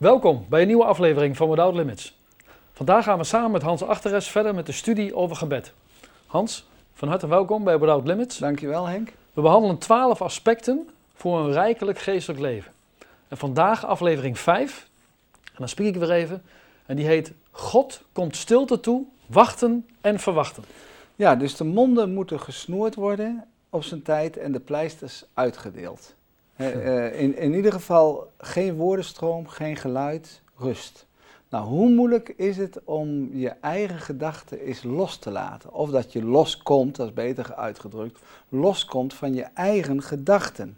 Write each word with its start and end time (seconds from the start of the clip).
Welkom 0.00 0.46
bij 0.48 0.60
een 0.60 0.66
nieuwe 0.66 0.84
aflevering 0.84 1.36
van 1.36 1.48
Without 1.48 1.74
Limits. 1.74 2.18
Vandaag 2.72 3.04
gaan 3.04 3.18
we 3.18 3.24
samen 3.24 3.50
met 3.50 3.62
Hans 3.62 3.82
Achteres 3.82 4.28
verder 4.28 4.54
met 4.54 4.66
de 4.66 4.72
studie 4.72 5.14
over 5.14 5.36
gebed. 5.36 5.72
Hans, 6.26 6.68
van 6.92 7.08
harte 7.08 7.26
welkom 7.26 7.64
bij 7.64 7.78
Without 7.78 8.06
Limits. 8.06 8.38
Dankjewel 8.38 8.86
Henk. 8.86 9.12
We 9.32 9.40
behandelen 9.40 9.78
12 9.78 10.22
aspecten 10.22 10.88
voor 11.14 11.38
een 11.38 11.52
rijkelijk 11.52 11.98
geestelijk 11.98 12.40
leven. 12.40 12.72
En 13.28 13.36
vandaag 13.36 13.86
aflevering 13.86 14.38
5, 14.38 14.88
en 15.44 15.54
dan 15.56 15.68
spreek 15.68 15.94
ik 15.94 16.00
weer 16.00 16.10
even, 16.10 16.42
en 16.86 16.96
die 16.96 17.06
heet 17.06 17.32
God 17.50 18.02
komt 18.12 18.36
stilte 18.36 18.80
toe, 18.80 19.04
wachten 19.26 19.86
en 20.00 20.18
verwachten. 20.18 20.64
Ja, 21.16 21.36
dus 21.36 21.56
de 21.56 21.64
monden 21.64 22.14
moeten 22.14 22.40
gesnoerd 22.40 22.94
worden 22.94 23.44
op 23.70 23.84
zijn 23.84 24.02
tijd 24.02 24.36
en 24.36 24.52
de 24.52 24.60
pleisters 24.60 25.24
uitgedeeld. 25.34 26.14
Uh, 26.60 27.20
in, 27.20 27.36
in 27.36 27.54
ieder 27.54 27.72
geval 27.72 28.32
geen 28.38 28.74
woordenstroom, 28.74 29.48
geen 29.48 29.76
geluid, 29.76 30.42
rust. 30.56 31.06
Nou, 31.50 31.66
hoe 31.66 31.90
moeilijk 31.90 32.28
is 32.28 32.56
het 32.56 32.80
om 32.84 33.30
je 33.32 33.48
eigen 33.48 33.98
gedachten 33.98 34.60
eens 34.60 34.82
los 34.82 35.18
te 35.18 35.30
laten? 35.30 35.72
Of 35.72 35.90
dat 35.90 36.12
je 36.12 36.24
loskomt, 36.24 36.96
dat 36.96 37.06
is 37.06 37.12
beter 37.12 37.54
uitgedrukt, 37.54 38.20
loskomt 38.48 39.14
van 39.14 39.34
je 39.34 39.42
eigen 39.42 40.02
gedachten. 40.02 40.76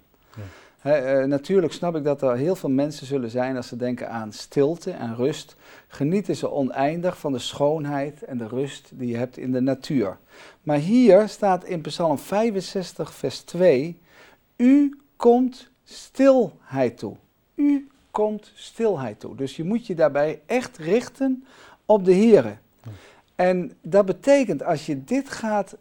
Ja. 0.83 1.21
uh, 1.21 1.27
natuurlijk 1.27 1.73
snap 1.73 1.97
ik 1.97 2.05
dat 2.05 2.23
er 2.23 2.37
heel 2.37 2.57
veel 2.57 2.71
mensen 2.71 3.07
zullen 3.07 3.31
zijn 3.31 3.57
als 3.57 3.69
ze 3.69 3.77
denken 3.77 4.11
aan 4.11 4.33
stilte 4.33 4.91
en 4.91 5.17
rust. 5.17 5.57
Genieten 5.89 6.37
ze 6.37 6.51
oneindig 6.51 7.19
van 7.19 7.33
de 7.33 7.39
schoonheid 7.39 8.23
en 8.23 8.39
de 8.39 8.49
rust 8.49 8.91
die 8.93 9.09
je 9.09 9.17
hebt 9.17 9.37
in 9.37 9.53
de 9.53 9.61
natuur. 9.61 10.19
Maar 10.63 10.79
hier 10.79 11.29
staat 11.29 11.65
in 11.65 11.81
Psalm 11.81 12.19
65, 12.19 13.15
vers 13.15 13.41
2: 13.41 13.99
U 14.57 15.01
komt 15.17 15.71
stilheid 15.85 16.99
toe. 16.99 17.17
U 17.55 17.89
komt 18.11 18.53
stilheid 18.55 19.21
toe. 19.21 19.37
Dus 19.37 19.57
je 19.57 19.65
moet 19.65 19.87
je 19.87 19.95
daarbij 19.95 20.41
echt 20.47 20.77
richten 20.77 21.45
op 21.87 22.05
de 22.05 22.15
Here. 22.15 22.57
En 23.35 23.73
dat 23.81 24.07
betekent 24.07 24.63
als 24.63 24.87
je 24.87 25.05
dit 25.05 25.29
gaat 25.29 25.77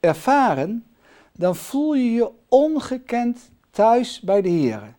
ervaren, 0.00 0.84
dan 1.32 1.56
voel 1.56 1.94
je 1.94 2.12
je 2.12 2.30
ongekend 2.48 3.50
thuis 3.70 4.20
bij 4.20 4.42
de 4.42 4.50
Here. 4.50 4.92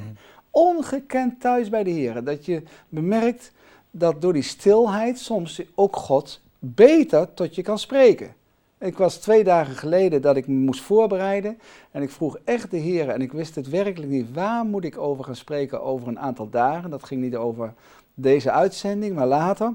ongekend 0.50 1.40
thuis 1.40 1.68
bij 1.68 1.84
de 1.84 1.92
Here. 1.92 2.22
Dat 2.22 2.44
je 2.44 2.62
bemerkt 2.88 3.52
dat 3.90 4.22
door 4.22 4.32
die 4.32 4.42
stilheid 4.42 5.18
soms 5.18 5.62
ook 5.74 5.96
God 5.96 6.40
beter 6.58 7.34
tot 7.34 7.54
je 7.54 7.62
kan 7.62 7.78
spreken. 7.78 8.34
Ik 8.82 8.98
was 8.98 9.16
twee 9.16 9.44
dagen 9.44 9.74
geleden 9.74 10.22
dat 10.22 10.36
ik 10.36 10.46
me 10.46 10.54
moest 10.54 10.80
voorbereiden 10.80 11.58
en 11.90 12.02
ik 12.02 12.10
vroeg 12.10 12.38
echt 12.44 12.70
de 12.70 12.76
Heer 12.76 13.08
en 13.08 13.20
ik 13.20 13.32
wist 13.32 13.54
het 13.54 13.68
werkelijk 13.68 14.10
niet. 14.10 14.34
Waar 14.34 14.64
moet 14.64 14.84
ik 14.84 14.98
over 14.98 15.24
gaan 15.24 15.36
spreken 15.36 15.82
over 15.82 16.08
een 16.08 16.18
aantal 16.18 16.50
dagen? 16.50 16.90
Dat 16.90 17.04
ging 17.04 17.20
niet 17.20 17.36
over 17.36 17.74
deze 18.14 18.50
uitzending, 18.50 19.14
maar 19.14 19.26
later. 19.26 19.74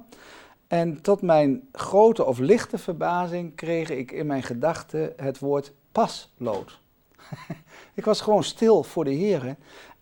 En 0.68 1.02
tot 1.02 1.22
mijn 1.22 1.68
grote 1.72 2.26
of 2.26 2.40
lichte 2.40 2.78
verbazing 2.78 3.56
kreeg 3.56 3.90
ik 3.90 4.12
in 4.12 4.26
mijn 4.26 4.44
gedachten 4.44 5.14
het 5.16 5.40
woord 5.40 5.74
paslood. 5.92 6.80
ik 8.00 8.06
was 8.06 8.22
gewoon 8.22 8.44
stil 8.44 8.84
voor 8.84 9.04
de 9.04 9.14
Heer 9.14 9.56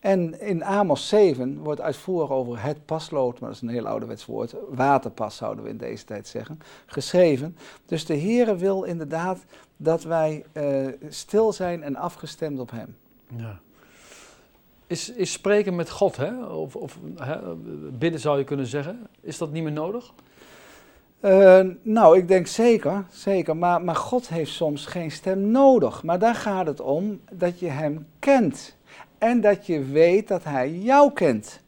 en 0.06 0.40
in 0.40 0.64
Amos 0.64 1.08
7 1.08 1.58
wordt 1.58 1.82
uitvoerig 1.82 2.30
over 2.30 2.64
het 2.64 2.86
paslood, 2.86 3.40
maar 3.40 3.50
dat 3.50 3.58
is 3.58 3.68
een 3.68 3.74
heel 3.74 3.88
ouderwets 3.88 4.26
woord, 4.26 4.56
waterpas 4.70 5.36
zouden 5.36 5.64
we 5.64 5.70
in 5.70 5.78
deze 5.78 6.06
tijd 6.06 6.28
zeggen, 6.28 6.60
geschreven. 6.86 7.58
Dus 7.86 8.06
de 8.06 8.20
Heere 8.20 8.56
wil 8.56 8.84
inderdaad 8.84 9.46
dat 9.78 10.04
wij 10.04 10.46
uh, 10.54 10.88
stil 11.10 11.54
zijn 11.54 11.84
en 11.84 11.96
afgestemd 11.96 12.60
op 12.60 12.72
Hem. 12.72 12.96
Ja. 13.36 13.60
Is, 14.88 15.10
is 15.10 15.32
spreken 15.32 15.76
met 15.76 15.90
God, 15.90 16.18
hè? 16.18 16.46
of, 16.46 16.76
of 16.76 17.00
hè? 17.16 17.56
bidden 17.92 18.20
zou 18.20 18.38
je 18.38 18.44
kunnen 18.44 18.66
zeggen, 18.68 19.08
is 19.22 19.38
dat 19.38 19.52
niet 19.52 19.64
meer 19.64 19.72
nodig? 19.72 20.14
Uh, 21.22 21.66
nou, 21.82 22.18
ik 22.18 22.28
denk 22.28 22.48
zeker, 22.48 23.06
zeker. 23.10 23.58
Maar, 23.58 23.82
maar 23.82 23.96
God 23.96 24.28
heeft 24.28 24.52
soms 24.52 24.86
geen 24.86 25.12
stem 25.12 25.52
nodig. 25.52 26.04
Maar 26.04 26.20
daar 26.20 26.36
gaat 26.36 26.68
het 26.68 26.82
om 26.82 27.22
dat 27.32 27.60
je 27.60 27.68
Hem 27.68 28.08
kent 28.20 28.75
en 29.18 29.42
dat 29.42 29.66
je 29.66 29.84
weet 29.84 30.28
dat 30.28 30.44
hij 30.44 30.72
jou 30.72 31.14
kent. 31.14 31.64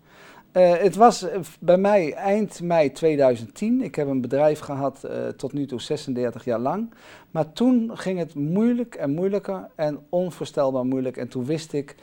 Uh, 0.53 0.73
het 0.77 0.95
was 0.95 1.21
eh, 1.21 1.39
bij 1.59 1.77
mij 1.77 2.13
eind 2.13 2.61
mei 2.61 2.91
2010. 2.91 3.81
Ik 3.81 3.95
heb 3.95 4.07
een 4.07 4.21
bedrijf 4.21 4.59
gehad 4.59 5.03
uh, 5.05 5.27
tot 5.27 5.53
nu 5.53 5.65
toe 5.65 5.81
36 5.81 6.45
jaar 6.45 6.59
lang. 6.59 6.93
Maar 7.31 7.53
toen 7.53 7.91
ging 7.93 8.19
het 8.19 8.35
moeilijk 8.35 8.95
en 8.95 9.09
moeilijker 9.13 9.69
en 9.75 9.99
onvoorstelbaar 10.09 10.85
moeilijk. 10.85 11.17
En 11.17 11.27
toen 11.27 11.45
wist 11.45 11.73
ik, 11.73 11.95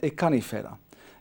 ik 0.00 0.14
kan 0.14 0.32
niet 0.32 0.44
verder. 0.44 0.70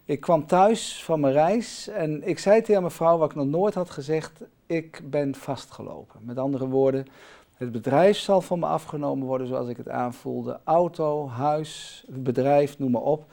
Ik 0.06 0.20
kwam 0.20 0.46
thuis 0.46 1.04
van 1.04 1.20
mijn 1.20 1.34
reis 1.34 1.88
en 1.88 2.28
ik 2.28 2.40
zei 2.40 2.62
tegen 2.62 2.82
mijn 2.82 2.94
vrouw 2.94 3.18
wat 3.18 3.30
ik 3.30 3.36
nog 3.36 3.46
nooit 3.46 3.74
had 3.74 3.90
gezegd. 3.90 4.42
Ik 4.66 5.02
ben 5.04 5.36
vastgelopen. 5.36 6.20
Met 6.24 6.38
andere 6.38 6.68
woorden, 6.68 7.06
het 7.58 7.72
bedrijf 7.72 8.18
zal 8.18 8.42
van 8.42 8.60
me 8.60 8.66
afgenomen 8.66 9.28
worden 9.28 9.48
zoals 9.48 9.68
ik 9.68 9.78
het 9.78 9.90
aanvoelde. 9.90 10.60
Auto, 10.64 11.30
huis, 11.30 12.04
bedrijf, 12.10 12.80
noem 12.80 12.92
maar 12.92 13.02
op. 13.02 13.26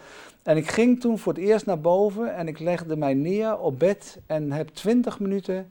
En 0.43 0.57
ik 0.57 0.71
ging 0.71 1.01
toen 1.01 1.19
voor 1.19 1.33
het 1.33 1.43
eerst 1.43 1.67
naar 1.67 1.81
boven 1.81 2.35
en 2.35 2.49
ik 2.49 2.59
legde 2.59 2.97
mij 2.97 3.15
neer 3.15 3.59
op 3.59 3.79
bed 3.79 4.21
en 4.27 4.53
heb 4.53 4.69
twintig 4.69 5.21
minuten 5.21 5.71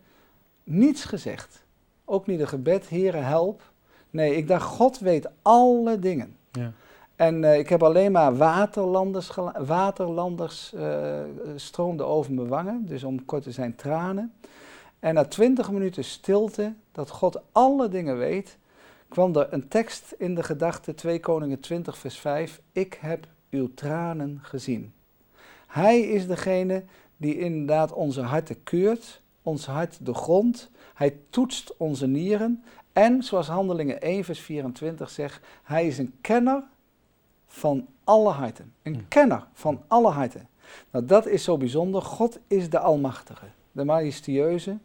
niets 0.64 1.06
gezegd. 1.06 1.66
Ook 2.06 2.28
niet 2.28 2.40
een 2.40 2.48
gebed, 2.48 2.90
Heere 2.90 3.18
help. 3.18 3.62
Nee, 4.10 4.36
ik 4.36 4.48
dacht, 4.48 4.66
God 4.66 5.00
weet 5.00 5.30
alle 5.42 6.00
dingen. 6.00 6.36
Ja. 6.52 6.72
En 7.16 7.44
uh, 7.44 7.58
ik 7.58 7.70
heb 7.70 7.84
alleen 7.84 8.12
maar 8.12 8.36
waterlanders, 8.38 9.32
waterlanders 9.66 10.74
uh, 10.76 11.20
stroomden 11.56 12.08
over 12.08 12.34
mijn 12.34 12.48
wangen, 12.48 12.86
dus 12.86 13.04
om 13.04 13.26
kort 13.26 13.44
te 13.44 13.52
zijn 13.52 13.76
tranen. 13.76 14.34
En 15.04 15.14
na 15.14 15.26
twintig 15.26 15.72
minuten 15.72 16.04
stilte, 16.04 16.74
dat 16.92 17.10
God 17.10 17.42
alle 17.52 17.90
dingen 17.90 18.18
weet, 18.18 18.58
kwam 19.10 19.36
er 19.36 19.54
een 19.54 19.68
tekst 19.68 20.16
in 20.18 20.36
de 20.36 20.44
gedachte, 20.44 20.96
2 20.96 21.20
Koningen 21.20 21.60
20, 21.60 21.98
vers 21.98 22.20
5. 22.20 22.62
Ik 22.72 22.98
heb 23.02 23.28
uw 23.50 23.74
tranen 23.74 24.40
gezien. 24.42 24.94
Hij 25.68 26.02
is 26.02 26.28
degene 26.28 26.84
die 27.18 27.40
inderdaad 27.40 27.92
onze 27.92 28.22
harten 28.22 28.64
keurt, 28.64 29.22
ons 29.42 29.66
hart 29.66 30.06
de 30.06 30.14
grond. 30.14 30.70
Hij 30.94 31.18
toetst 31.30 31.74
onze 31.78 32.08
nieren. 32.08 32.64
En 32.94 33.24
zoals 33.24 33.48
Handelingen 33.48 34.02
1, 34.02 34.24
vers 34.24 34.40
24 34.40 35.10
zegt, 35.10 35.46
hij 35.64 35.88
is 35.88 35.98
een 35.98 36.14
kenner 36.22 36.64
van 37.48 37.88
alle 38.04 38.32
harten. 38.32 38.74
Een 38.84 39.08
kenner 39.08 39.48
van 39.54 39.82
alle 39.88 40.10
harten. 40.10 40.48
Nou, 40.92 41.06
dat 41.06 41.26
is 41.26 41.44
zo 41.44 41.58
bijzonder. 41.58 42.02
God 42.02 42.40
is 42.48 42.70
de 42.70 42.80
Almachtige, 42.80 43.46
de 43.72 43.84
Majestueuze. 43.84 44.78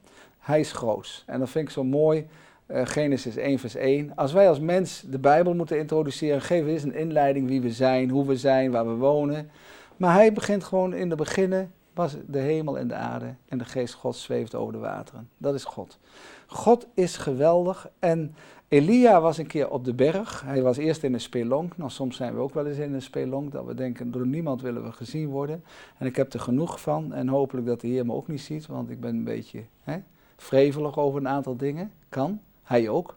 Hij 0.48 0.60
is 0.60 0.72
groot. 0.72 1.22
En 1.26 1.38
dat 1.38 1.50
vind 1.50 1.64
ik 1.64 1.74
zo 1.74 1.84
mooi. 1.84 2.26
Uh, 2.66 2.86
Genesis 2.86 3.36
1, 3.36 3.58
vers 3.58 3.74
1. 3.74 4.12
Als 4.14 4.32
wij 4.32 4.48
als 4.48 4.60
mens 4.60 5.04
de 5.06 5.18
Bijbel 5.18 5.54
moeten 5.54 5.78
introduceren, 5.78 6.40
geven 6.40 6.66
we 6.66 6.72
eens 6.72 6.82
een 6.82 6.94
inleiding 6.94 7.48
wie 7.48 7.60
we 7.60 7.70
zijn, 7.70 8.10
hoe 8.10 8.26
we 8.26 8.36
zijn, 8.36 8.70
waar 8.70 8.86
we 8.86 8.94
wonen. 8.94 9.50
Maar 9.96 10.14
hij 10.14 10.32
begint 10.32 10.64
gewoon 10.64 10.94
in 10.94 11.08
de 11.08 11.14
beginnen, 11.14 11.72
was 11.94 12.16
de 12.26 12.38
hemel 12.38 12.78
en 12.78 12.88
de 12.88 12.94
aarde 12.94 13.34
en 13.48 13.58
de 13.58 13.64
geest 13.64 13.94
God 13.94 14.16
zweeft 14.16 14.54
over 14.54 14.72
de 14.72 14.78
wateren. 14.78 15.28
Dat 15.38 15.54
is 15.54 15.64
God. 15.64 15.98
God 16.46 16.86
is 16.94 17.16
geweldig 17.16 17.88
en 17.98 18.34
Elia 18.68 19.20
was 19.20 19.38
een 19.38 19.46
keer 19.46 19.70
op 19.70 19.84
de 19.84 19.94
berg. 19.94 20.42
Hij 20.44 20.62
was 20.62 20.76
eerst 20.76 21.02
in 21.02 21.14
een 21.14 21.20
spelonk. 21.20 21.76
Nou, 21.76 21.90
soms 21.90 22.16
zijn 22.16 22.34
we 22.34 22.40
ook 22.40 22.54
wel 22.54 22.66
eens 22.66 22.78
in 22.78 22.94
een 22.94 23.02
spelonk, 23.02 23.52
dat 23.52 23.64
we 23.64 23.74
denken, 23.74 24.10
door 24.10 24.26
niemand 24.26 24.62
willen 24.62 24.84
we 24.84 24.92
gezien 24.92 25.28
worden. 25.28 25.64
En 25.98 26.06
ik 26.06 26.16
heb 26.16 26.32
er 26.32 26.40
genoeg 26.40 26.80
van 26.80 27.12
en 27.12 27.28
hopelijk 27.28 27.66
dat 27.66 27.80
de 27.80 27.86
Heer 27.86 28.06
me 28.06 28.12
ook 28.12 28.28
niet 28.28 28.40
ziet, 28.40 28.66
want 28.66 28.90
ik 28.90 29.00
ben 29.00 29.14
een 29.14 29.24
beetje... 29.24 29.62
Hè, 29.82 29.98
wrevelig 30.38 30.98
over 30.98 31.20
een 31.20 31.28
aantal 31.28 31.56
dingen. 31.56 31.92
Kan, 32.08 32.40
hij 32.62 32.88
ook. 32.88 33.16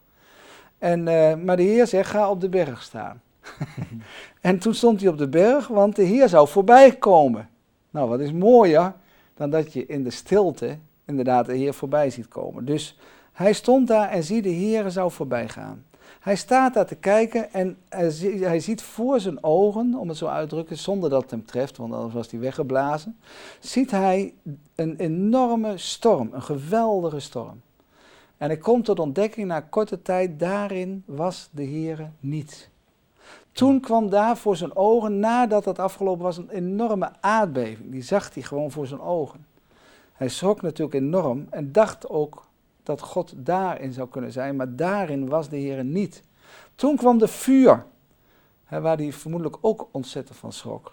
En, 0.78 1.06
uh, 1.06 1.34
maar 1.34 1.56
de 1.56 1.62
Heer 1.62 1.86
zegt, 1.86 2.10
ga 2.10 2.30
op 2.30 2.40
de 2.40 2.48
berg 2.48 2.82
staan. 2.82 3.22
en 4.40 4.58
toen 4.58 4.74
stond 4.74 5.00
hij 5.00 5.08
op 5.08 5.18
de 5.18 5.28
berg, 5.28 5.66
want 5.66 5.96
de 5.96 6.02
Heer 6.02 6.28
zou 6.28 6.48
voorbij 6.48 6.96
komen. 6.96 7.48
Nou, 7.90 8.08
wat 8.08 8.20
is 8.20 8.32
mooier 8.32 8.94
dan 9.34 9.50
dat 9.50 9.72
je 9.72 9.86
in 9.86 10.02
de 10.02 10.10
stilte 10.10 10.78
inderdaad 11.04 11.46
de 11.46 11.54
Heer 11.54 11.74
voorbij 11.74 12.10
ziet 12.10 12.28
komen. 12.28 12.64
Dus 12.64 12.98
hij 13.32 13.52
stond 13.52 13.88
daar 13.88 14.08
en 14.08 14.22
zie 14.22 14.42
de 14.42 14.48
Heer 14.48 14.90
zou 14.90 15.10
voorbij 15.10 15.48
gaan. 15.48 15.84
Hij 16.22 16.36
staat 16.36 16.74
daar 16.74 16.86
te 16.86 16.94
kijken 16.94 17.52
en 17.52 17.76
hij 18.40 18.60
ziet 18.60 18.82
voor 18.82 19.20
zijn 19.20 19.44
ogen, 19.44 19.94
om 19.94 20.08
het 20.08 20.16
zo 20.16 20.26
uit 20.26 20.48
te 20.48 20.54
drukken, 20.54 20.78
zonder 20.78 21.10
dat 21.10 21.22
het 21.22 21.30
hem 21.30 21.44
treft, 21.44 21.76
want 21.76 21.92
anders 21.92 22.14
was 22.14 22.30
hij 22.30 22.40
weggeblazen, 22.40 23.18
ziet 23.60 23.90
hij 23.90 24.34
een 24.74 24.96
enorme 24.96 25.78
storm, 25.78 26.28
een 26.32 26.42
geweldige 26.42 27.20
storm. 27.20 27.60
En 28.36 28.48
hij 28.48 28.56
komt 28.56 28.84
tot 28.84 28.98
ontdekking 28.98 29.46
na 29.46 29.60
korte 29.60 30.02
tijd, 30.02 30.38
daarin 30.38 31.02
was 31.06 31.48
de 31.52 31.64
Heere 31.64 32.10
niet. 32.20 32.70
Toen 33.52 33.80
kwam 33.80 34.10
daar 34.10 34.36
voor 34.36 34.56
zijn 34.56 34.76
ogen, 34.76 35.18
nadat 35.18 35.64
het 35.64 35.78
afgelopen 35.78 36.22
was, 36.22 36.36
een 36.36 36.50
enorme 36.50 37.12
aardbeving. 37.20 37.90
Die 37.90 38.02
zag 38.02 38.34
hij 38.34 38.42
gewoon 38.42 38.70
voor 38.70 38.86
zijn 38.86 39.00
ogen. 39.00 39.46
Hij 40.12 40.28
schrok 40.28 40.62
natuurlijk 40.62 40.94
enorm 40.94 41.46
en 41.50 41.72
dacht 41.72 42.08
ook 42.08 42.46
dat 42.82 43.00
God 43.00 43.32
daarin 43.36 43.92
zou 43.92 44.08
kunnen 44.08 44.32
zijn, 44.32 44.56
maar 44.56 44.76
daarin 44.76 45.28
was 45.28 45.48
de 45.48 45.56
Heer 45.56 45.84
niet. 45.84 46.22
Toen 46.74 46.96
kwam 46.96 47.18
de 47.18 47.28
vuur, 47.28 47.86
hè, 48.64 48.80
waar 48.80 48.96
hij 48.96 49.12
vermoedelijk 49.12 49.58
ook 49.60 49.88
ontzettend 49.92 50.38
van 50.38 50.52
schrok. 50.52 50.92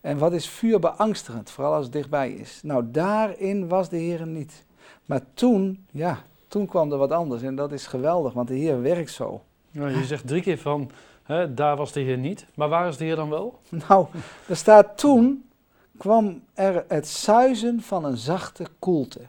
En 0.00 0.18
wat 0.18 0.32
is 0.32 0.48
vuur 0.48 0.78
beangstigend, 0.78 1.50
vooral 1.50 1.74
als 1.74 1.84
het 1.84 1.92
dichtbij 1.92 2.32
is? 2.32 2.60
Nou, 2.62 2.90
daarin 2.90 3.68
was 3.68 3.88
de 3.88 3.96
Heer 3.96 4.26
niet. 4.26 4.64
Maar 5.06 5.20
toen, 5.34 5.86
ja, 5.90 6.18
toen 6.48 6.66
kwam 6.66 6.92
er 6.92 6.98
wat 6.98 7.10
anders. 7.12 7.42
En 7.42 7.54
dat 7.54 7.72
is 7.72 7.86
geweldig, 7.86 8.32
want 8.32 8.48
de 8.48 8.54
Heer 8.54 8.82
werkt 8.82 9.10
zo. 9.10 9.42
Ja, 9.70 9.88
je 9.88 10.04
zegt 10.04 10.26
drie 10.26 10.42
keer 10.42 10.58
van, 10.58 10.90
hè, 11.22 11.54
daar 11.54 11.76
was 11.76 11.92
de 11.92 12.00
Heer 12.00 12.18
niet. 12.18 12.46
Maar 12.54 12.68
waar 12.68 12.88
is 12.88 12.96
de 12.96 13.04
Heer 13.04 13.16
dan 13.16 13.30
wel? 13.30 13.58
Nou, 13.88 14.06
er 14.48 14.56
staat 14.56 14.98
toen 14.98 15.48
kwam 15.96 16.42
er 16.54 16.84
het 16.88 17.08
zuizen 17.08 17.80
van 17.80 18.04
een 18.04 18.16
zachte 18.16 18.66
koelte. 18.78 19.20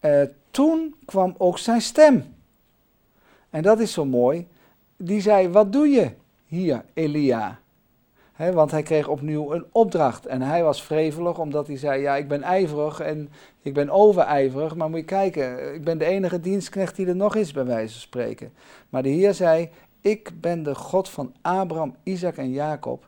Uh, 0.00 0.22
toen 0.52 0.94
kwam 1.04 1.34
ook 1.38 1.58
zijn 1.58 1.80
stem. 1.80 2.34
En 3.50 3.62
dat 3.62 3.80
is 3.80 3.92
zo 3.92 4.04
mooi. 4.04 4.46
Die 4.96 5.20
zei, 5.20 5.48
wat 5.48 5.72
doe 5.72 5.88
je 5.88 6.10
hier, 6.46 6.84
Elia? 6.94 7.60
want 8.50 8.70
hij 8.70 8.82
kreeg 8.82 9.08
opnieuw 9.08 9.52
een 9.52 9.64
opdracht. 9.72 10.26
En 10.26 10.42
hij 10.42 10.62
was 10.62 10.82
vrevelig 10.82 11.38
omdat 11.38 11.66
hij 11.66 11.76
zei, 11.76 12.00
ja, 12.00 12.16
ik 12.16 12.28
ben 12.28 12.42
ijverig 12.42 13.00
en 13.00 13.30
ik 13.62 13.74
ben 13.74 13.90
overijverig. 13.90 14.74
Maar 14.74 14.90
moet 14.90 14.98
je 14.98 15.04
kijken, 15.04 15.74
ik 15.74 15.84
ben 15.84 15.98
de 15.98 16.04
enige 16.04 16.40
dienstknecht 16.40 16.96
die 16.96 17.06
er 17.06 17.16
nog 17.16 17.34
is, 17.34 17.52
bij 17.52 17.64
wijze 17.64 17.92
van 17.92 18.00
spreken. 18.00 18.52
Maar 18.88 19.02
de 19.02 19.08
Heer 19.08 19.34
zei, 19.34 19.70
ik 20.00 20.30
ben 20.40 20.62
de 20.62 20.74
God 20.74 21.08
van 21.08 21.34
Abraham, 21.40 21.94
Isaac 22.02 22.36
en 22.36 22.50
Jacob. 22.50 23.04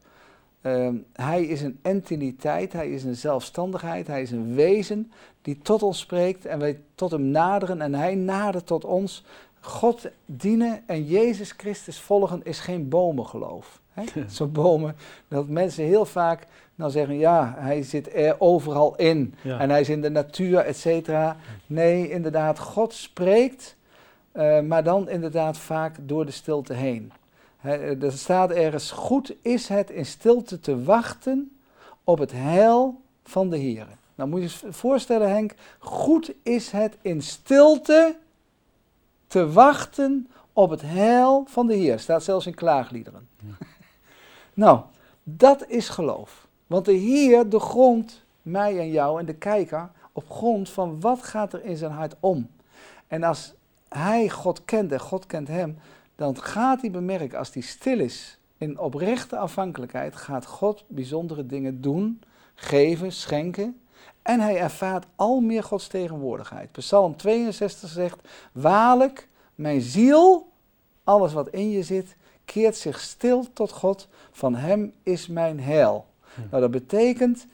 Ehm, 0.64 0.94
hij 1.12 1.44
is 1.44 1.62
een 1.62 1.78
entiteit, 1.82 2.72
hij 2.72 2.90
is 2.90 3.05
een 3.05 3.16
zelfstandigheid, 3.16 4.06
hij 4.06 4.22
is 4.22 4.31
een 4.31 4.55
wezen 4.55 5.12
die 5.43 5.58
tot 5.58 5.82
ons 5.82 5.99
spreekt 5.99 6.46
en 6.46 6.58
wij 6.58 6.81
tot 6.94 7.11
hem 7.11 7.22
naderen 7.22 7.81
en 7.81 7.94
hij 7.94 8.14
nadert 8.14 8.66
tot 8.66 8.84
ons. 8.84 9.25
God 9.61 10.08
dienen 10.26 10.82
en 10.87 11.05
Jezus 11.05 11.52
Christus 11.56 12.00
volgen 12.00 12.40
is 12.44 12.58
geen 12.58 12.88
bomengeloof. 12.88 13.81
Zo'n 14.26 14.52
bomen, 14.52 14.96
dat 15.28 15.49
mensen 15.49 15.84
heel 15.84 16.05
vaak 16.05 16.46
dan 16.75 16.90
zeggen, 16.90 17.19
ja, 17.19 17.55
hij 17.56 17.82
zit 17.82 18.14
er 18.14 18.37
overal 18.38 18.96
in 18.96 19.34
en 19.43 19.70
hij 19.70 19.81
is 19.81 19.88
in 19.88 20.00
de 20.00 20.10
natuur, 20.10 20.58
et 20.58 20.76
cetera. 20.76 21.37
Nee, 21.67 22.10
inderdaad, 22.10 22.58
God 22.58 22.93
spreekt, 22.93 23.76
uh, 24.32 24.60
maar 24.60 24.84
dan 24.84 25.08
inderdaad 25.08 25.58
vaak 25.58 25.96
door 26.00 26.26
de 26.26 26.32
stilte 26.32 26.72
heen. 26.72 27.12
Er 27.70 28.12
staat 28.12 28.50
ergens, 28.50 28.90
goed 28.90 29.34
is 29.43 29.69
het 29.69 29.90
in 29.90 30.06
stilte 30.06 30.61
te 30.61 30.82
wachten 30.82 31.56
op 32.05 32.19
het 32.19 32.32
heil 32.32 33.00
van 33.22 33.50
de 33.50 33.56
Heer. 33.56 33.87
Nou 34.14 34.28
moet 34.28 34.40
je 34.40 34.66
je 34.66 34.72
voorstellen 34.72 35.31
Henk, 35.31 35.55
goed 35.78 36.32
is 36.43 36.70
het 36.70 36.96
in 37.00 37.22
stilte 37.22 38.16
te 39.26 39.52
wachten 39.52 40.28
op 40.52 40.70
het 40.70 40.82
heil 40.82 41.44
van 41.49 41.66
de 41.66 41.75
Heer. 41.75 41.99
Staat 41.99 42.25
zelfs 42.25 42.46
in 42.46 42.55
klaagliederen. 42.55 43.28
nou, 44.55 44.81
dat 45.22 45.69
is 45.69 45.88
geloof. 45.88 46.46
Want 46.67 46.84
de 46.84 46.93
Heer 46.93 47.49
doorgrondt 47.49 48.25
mij 48.43 48.78
en 48.78 48.90
jou 48.90 49.20
en 49.20 49.26
de 49.26 49.34
kijker 49.34 49.90
op 50.12 50.31
grond 50.31 50.70
van 50.70 51.00
wat 51.00 51.22
gaat 51.22 51.52
er 51.52 51.64
in 51.64 51.76
zijn 51.76 51.93
hart 51.93 52.14
om. 52.20 52.50
En 53.06 53.22
als 53.22 53.52
hij 53.88 54.28
God 54.28 54.64
kent 54.64 54.93
en 54.93 55.00
God 55.00 55.26
kent 55.26 55.49
hem, 55.49 55.78
dan 56.14 56.43
gaat 56.43 56.81
hij 56.81 56.90
bemerken 56.90 57.38
als 57.38 57.55
hij 57.55 57.62
stil 57.62 58.00
is 58.00 58.38
in 58.58 58.78
oprechte 58.78 59.37
afhankelijkheid, 59.37 60.16
gaat 60.16 60.46
God 60.46 60.84
bijzondere 60.88 61.46
dingen 61.46 61.81
doen, 61.81 62.20
geven, 62.55 63.12
schenken. 63.12 63.81
En 64.22 64.40
hij 64.40 64.58
ervaart 64.58 65.06
al 65.16 65.40
meer 65.40 65.62
Gods 65.62 65.87
tegenwoordigheid. 65.87 66.72
Psalm 66.72 67.16
62 67.16 67.88
zegt, 67.88 68.28
waarlijk, 68.52 69.28
mijn 69.55 69.81
ziel, 69.81 70.52
alles 71.05 71.32
wat 71.32 71.49
in 71.49 71.70
je 71.70 71.82
zit, 71.82 72.17
keert 72.44 72.76
zich 72.76 73.00
stil 73.00 73.46
tot 73.52 73.70
God, 73.70 74.08
van 74.31 74.55
hem 74.55 74.93
is 75.02 75.26
mijn 75.26 75.60
heil. 75.60 76.06
Hm. 76.34 76.40
Nou, 76.50 76.62
dat 76.62 76.70
betekent 76.70 77.46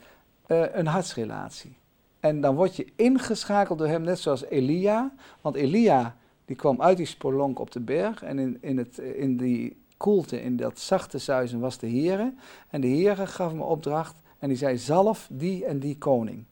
uh, 0.46 0.62
een 0.72 0.86
hartsrelatie. 0.86 1.76
En 2.20 2.40
dan 2.40 2.54
word 2.54 2.76
je 2.76 2.92
ingeschakeld 2.96 3.78
door 3.78 3.88
hem, 3.88 4.02
net 4.02 4.18
zoals 4.18 4.44
Elia. 4.44 5.12
Want 5.40 5.56
Elia, 5.56 6.16
die 6.50 6.58
kwam 6.58 6.82
uit 6.82 6.96
die 6.96 7.06
spolonk 7.06 7.58
op 7.58 7.70
de 7.70 7.80
berg 7.80 8.22
en 8.22 8.38
in, 8.38 8.58
in, 8.60 8.78
het, 8.78 8.98
in 8.98 9.36
die 9.36 9.76
koelte, 9.96 10.42
in 10.42 10.56
dat 10.56 10.78
zachte 10.78 11.18
zuizen 11.18 11.60
was 11.60 11.78
de 11.78 11.86
Heere. 11.86 12.32
En 12.70 12.80
de 12.80 12.88
Heere 12.88 13.26
gaf 13.26 13.50
hem 13.50 13.60
opdracht 13.60 14.16
en 14.38 14.48
die 14.48 14.56
zei, 14.56 14.78
zalf 14.78 15.28
die 15.30 15.64
en 15.64 15.78
die 15.78 15.98
koning. 15.98 16.44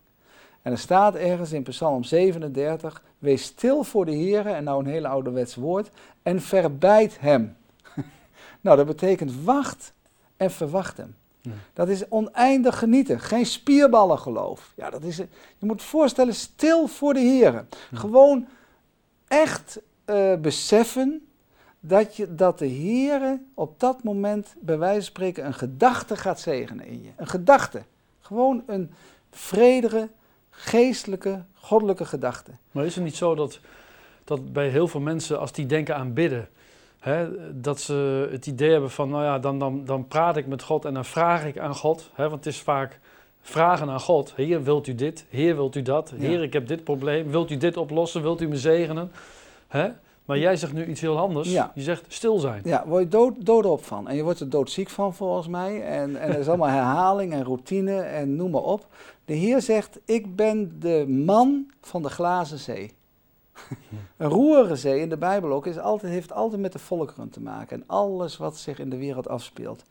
En 0.63 0.73
er 0.73 0.79
staat 0.79 1.15
ergens 1.15 1.53
in 1.53 1.63
Psalm 1.63 2.05
37, 2.05 3.03
wees 3.19 3.43
stil 3.43 3.85
voor 3.85 4.05
de 4.05 4.13
Heer, 4.13 4.47
en 4.47 4.65
nou 4.65 4.81
een 4.81 4.91
hele 4.91 5.09
ouderwets 5.09 5.55
woord, 5.55 5.91
en 6.23 6.41
verbijt 6.41 7.21
hem. 7.21 7.57
nou, 8.61 8.77
dat 8.77 8.87
betekent 8.87 9.45
wacht 9.45 9.93
en 10.37 10.51
verwacht 10.51 10.97
hem. 10.97 11.15
Dat 11.73 11.89
is 11.89 12.09
oneindig 12.09 12.79
genieten, 12.79 13.21
geen 13.21 13.47
spierballen 13.47 14.19
geloof. 14.19 14.73
Ja, 14.77 14.91
dat 14.91 15.03
is, 15.03 15.17
je 15.17 15.27
moet 15.67 15.83
voorstellen, 15.83 16.35
stil 16.35 16.87
voor 16.87 17.15
de 17.15 17.21
Heer. 17.21 17.65
Gewoon 17.93 18.47
echt 19.29 19.81
uh, 20.07 20.35
beseffen 20.37 21.29
dat, 21.81 22.17
je, 22.17 22.35
dat 22.35 22.59
de 22.59 22.67
Heer 22.67 23.41
op 23.55 23.81
dat 23.81 24.03
moment, 24.03 24.55
bij 24.61 24.79
wijze 24.79 24.95
van 24.95 25.05
spreken, 25.05 25.47
een 25.47 25.55
gedachte 25.55 26.17
gaat 26.17 26.41
zegenen 26.41 26.87
in 26.87 27.03
je. 27.03 27.11
Een 27.17 27.27
gedachte. 27.27 27.83
Gewoon 28.21 28.63
een 28.67 28.93
vredige, 29.31 30.09
geestelijke, 30.51 31.43
goddelijke 31.55 32.05
gedachte. 32.05 32.51
Maar 32.71 32.85
is 32.85 32.95
het 32.95 33.05
niet 33.05 33.17
zo 33.17 33.35
dat, 33.35 33.61
dat 34.25 34.53
bij 34.53 34.69
heel 34.69 34.89
veel 34.89 35.01
mensen, 35.01 35.39
als 35.39 35.53
die 35.53 35.67
denken 35.67 35.97
aan 35.97 36.13
bidden, 36.13 36.49
dat 37.53 37.81
ze 37.81 38.29
het 38.31 38.47
idee 38.47 38.71
hebben 38.71 38.91
van, 38.91 39.09
nou 39.09 39.25
ja, 39.25 39.39
dan, 39.39 39.59
dan, 39.59 39.85
dan 39.85 40.09
praat 40.09 40.37
ik 40.37 40.47
met 40.47 40.63
God 40.63 40.85
en 40.85 40.95
dan 40.95 41.05
vraag 41.05 41.45
ik 41.45 41.59
aan 41.59 41.75
God. 41.75 42.11
Want 42.17 42.33
het 42.33 42.47
is 42.47 42.61
vaak 42.61 42.99
vragen 43.41 43.91
aan 43.91 44.01
God. 44.01 44.33
Heer, 44.37 44.63
wilt 44.63 44.87
u 44.87 44.95
dit? 44.95 45.27
Heer, 45.29 45.55
wilt 45.55 45.77
u 45.77 45.83
dat? 45.83 46.13
Heer, 46.17 46.43
ik 46.43 46.53
heb 46.53 46.67
dit 46.69 46.85
probleem. 46.85 47.31
Wilt 47.31 47.51
u 47.51 47.57
dit 47.57 47.77
oplossen? 47.77 48.23
Wilt 48.23 48.41
u 48.41 48.49
me 48.49 48.57
zegenen? 48.57 49.11
Hè? 49.69 49.89
Maar 50.25 50.39
jij 50.39 50.57
zegt 50.57 50.73
nu 50.73 50.87
iets 50.87 51.01
heel 51.01 51.19
anders. 51.19 51.53
Je 51.53 51.83
zegt 51.83 52.05
stil 52.09 52.39
zijn. 52.39 52.61
Ja, 52.65 52.85
word 52.87 53.03
je 53.03 53.09
dood, 53.09 53.35
dood 53.39 53.65
op 53.65 53.85
van. 53.85 54.09
En 54.09 54.17
je 54.17 54.23
wordt 54.23 54.41
er 54.41 54.51
doodziek 54.51 54.89
van 54.89 55.15
volgens 55.15 55.49
mij. 55.49 55.83
En, 55.83 56.17
en 56.17 56.31
er 56.31 56.39
is 56.39 56.49
allemaal 56.49 56.69
herhaling 56.69 57.33
en 57.33 57.45
routine 57.45 58.01
en 58.01 58.37
noem 58.37 58.51
maar 58.51 58.63
op. 58.63 58.87
De 59.25 59.35
Heer 59.35 59.63
zegt, 59.63 59.99
ik 60.05 60.37
ben 60.37 60.77
de 60.79 61.05
man 61.09 61.71
van 61.81 62.03
de 62.03 62.09
glazen 62.09 62.59
zee. 62.59 62.93
Een 64.17 64.29
roerige 64.29 64.77
zee 64.77 65.01
in 65.01 65.09
de 65.09 65.17
Bijbel 65.17 65.53
ook 65.53 65.67
is 65.67 65.79
altijd, 65.79 66.13
heeft 66.13 66.33
altijd 66.33 66.61
met 66.61 66.73
de 66.73 66.79
volkeren 66.79 67.31
te 67.31 67.41
maken. 67.41 67.77
En 67.77 67.85
alles 67.87 68.37
wat 68.37 68.57
zich 68.57 68.79
in 68.79 68.91
de 68.91 68.97
wereld 68.97 69.29
afspeelt. 69.29 69.85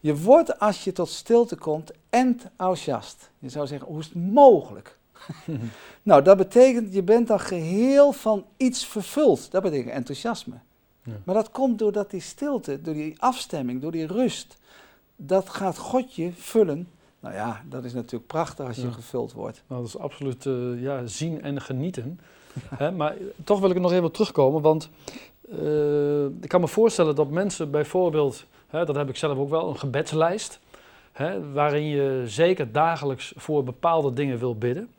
Je 0.00 0.16
wordt 0.16 0.58
als 0.58 0.84
je 0.84 0.92
tot 0.92 1.08
stilte 1.08 1.56
komt 1.56 1.92
enthousiast. 2.10 3.30
Je 3.38 3.48
zou 3.48 3.66
zeggen, 3.66 3.88
hoe 3.88 4.00
is 4.00 4.06
het 4.06 4.32
mogelijk? 4.32 4.98
nou, 6.02 6.22
dat 6.22 6.36
betekent, 6.36 6.94
je 6.94 7.02
bent 7.02 7.28
dan 7.28 7.40
geheel 7.40 8.12
van 8.12 8.44
iets 8.56 8.86
vervuld. 8.86 9.50
Dat 9.50 9.62
betekent 9.62 9.94
enthousiasme. 9.94 10.54
Ja. 11.02 11.12
Maar 11.24 11.34
dat 11.34 11.50
komt 11.50 11.78
doordat 11.78 12.10
die 12.10 12.20
stilte, 12.20 12.80
door 12.82 12.94
die 12.94 13.14
afstemming, 13.18 13.80
door 13.80 13.92
die 13.92 14.06
rust, 14.06 14.56
dat 15.16 15.48
gaat 15.48 15.78
God 15.78 16.14
je 16.14 16.32
vullen. 16.32 16.88
Nou 17.20 17.34
ja, 17.34 17.62
dat 17.68 17.84
is 17.84 17.92
natuurlijk 17.92 18.26
prachtig 18.26 18.66
als 18.66 18.76
je 18.76 18.92
gevuld 18.92 19.32
wordt. 19.32 19.62
Nou, 19.66 19.80
dat 19.80 19.90
is 19.90 19.98
absoluut 19.98 20.44
uh, 20.44 20.82
ja, 20.82 21.06
zien 21.06 21.42
en 21.42 21.60
genieten. 21.60 22.20
maar 22.96 23.14
toch 23.44 23.60
wil 23.60 23.70
ik 23.70 23.76
er 23.76 23.82
nog 23.82 23.92
even 23.92 24.12
terugkomen, 24.12 24.62
want 24.62 24.90
uh, 25.48 26.24
ik 26.24 26.48
kan 26.48 26.60
me 26.60 26.68
voorstellen 26.68 27.14
dat 27.14 27.30
mensen 27.30 27.70
bijvoorbeeld, 27.70 28.46
hè, 28.66 28.84
dat 28.84 28.96
heb 28.96 29.08
ik 29.08 29.16
zelf 29.16 29.38
ook 29.38 29.50
wel, 29.50 29.68
een 29.68 29.78
gebedslijst, 29.78 30.60
hè, 31.12 31.52
waarin 31.52 31.86
je 31.86 32.22
zeker 32.26 32.72
dagelijks 32.72 33.32
voor 33.36 33.64
bepaalde 33.64 34.12
dingen 34.12 34.38
wil 34.38 34.58
bidden. 34.58 34.90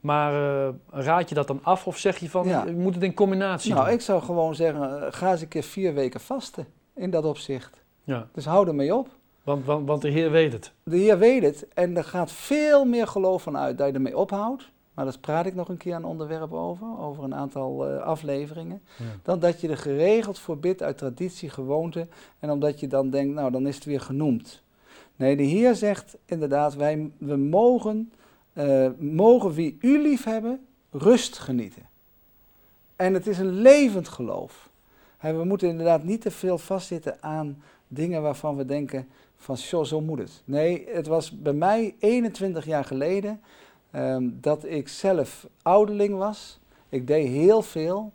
Maar 0.00 0.32
uh, 0.32 0.68
raad 0.90 1.28
je 1.28 1.34
dat 1.34 1.46
dan 1.46 1.60
af 1.62 1.86
of 1.86 1.98
zeg 1.98 2.18
je 2.18 2.30
van, 2.30 2.46
ja. 2.46 2.64
je 2.64 2.72
moet 2.72 2.94
het 2.94 3.02
in 3.02 3.14
combinatie 3.14 3.72
nou, 3.72 3.84
doen? 3.84 3.94
ik 3.94 4.00
zou 4.00 4.22
gewoon 4.22 4.54
zeggen, 4.54 4.82
uh, 4.82 5.06
ga 5.10 5.30
eens 5.30 5.40
een 5.40 5.48
keer 5.48 5.62
vier 5.62 5.94
weken 5.94 6.20
vasten 6.20 6.66
in 6.94 7.10
dat 7.10 7.24
opzicht. 7.24 7.82
Ja. 8.04 8.26
Dus 8.32 8.44
hou 8.44 8.68
ermee 8.68 8.94
op. 8.94 9.08
Want, 9.42 9.64
want, 9.64 9.88
want 9.88 10.02
de 10.02 10.08
Heer 10.08 10.30
weet 10.30 10.52
het. 10.52 10.72
De 10.82 10.96
Heer 10.96 11.18
weet 11.18 11.42
het 11.42 11.66
en 11.74 11.96
er 11.96 12.04
gaat 12.04 12.32
veel 12.32 12.84
meer 12.84 13.06
geloof 13.06 13.42
van 13.42 13.56
uit 13.56 13.78
dat 13.78 13.86
je 13.86 13.92
ermee 13.92 14.16
ophoudt. 14.16 14.70
Maar 14.94 15.04
daar 15.04 15.18
praat 15.18 15.46
ik 15.46 15.54
nog 15.54 15.68
een 15.68 15.76
keer 15.76 15.94
een 15.94 16.04
onderwerp 16.04 16.52
over, 16.52 16.98
over 16.98 17.24
een 17.24 17.34
aantal 17.34 17.90
uh, 17.90 18.02
afleveringen. 18.02 18.82
Ja. 18.98 19.04
Dan 19.22 19.38
dat 19.38 19.60
je 19.60 19.68
er 19.68 19.76
geregeld 19.76 20.38
voor 20.38 20.58
bidt 20.58 20.82
uit 20.82 20.98
traditie, 20.98 21.50
gewoonte. 21.50 22.06
En 22.38 22.50
omdat 22.50 22.80
je 22.80 22.86
dan 22.86 23.10
denkt, 23.10 23.34
nou 23.34 23.50
dan 23.50 23.66
is 23.66 23.74
het 23.74 23.84
weer 23.84 24.00
genoemd. 24.00 24.62
Nee, 25.16 25.36
de 25.36 25.42
Heer 25.42 25.74
zegt 25.74 26.16
inderdaad, 26.24 26.74
wij, 26.74 27.10
we 27.18 27.36
mogen 27.36 28.12
uh, 28.54 28.88
mogen 28.98 29.52
wie 29.52 29.76
u 29.80 30.02
lief 30.02 30.24
hebben, 30.24 30.66
rust 30.90 31.38
genieten. 31.38 31.82
En 32.96 33.14
het 33.14 33.26
is 33.26 33.38
een 33.38 33.52
levend 33.52 34.08
geloof. 34.08 34.70
we 35.20 35.44
moeten 35.44 35.68
inderdaad 35.68 36.04
niet 36.04 36.20
te 36.20 36.30
veel 36.30 36.58
vastzitten 36.58 37.22
aan 37.22 37.62
dingen 37.88 38.22
waarvan 38.22 38.56
we 38.56 38.64
denken 38.64 39.08
van 39.36 39.56
zo, 39.56 39.84
zo 39.84 40.00
moet 40.00 40.18
het. 40.18 40.42
Nee, 40.44 40.86
het 40.88 41.06
was 41.06 41.30
bij 41.30 41.52
mij 41.52 41.94
21 41.98 42.64
jaar 42.64 42.84
geleden 42.84 43.40
um, 43.94 44.38
dat 44.40 44.64
ik 44.64 44.88
zelf 44.88 45.46
ouderling 45.62 46.16
was. 46.16 46.58
Ik 46.88 47.06
deed 47.06 47.28
heel 47.28 47.62
veel. 47.62 48.12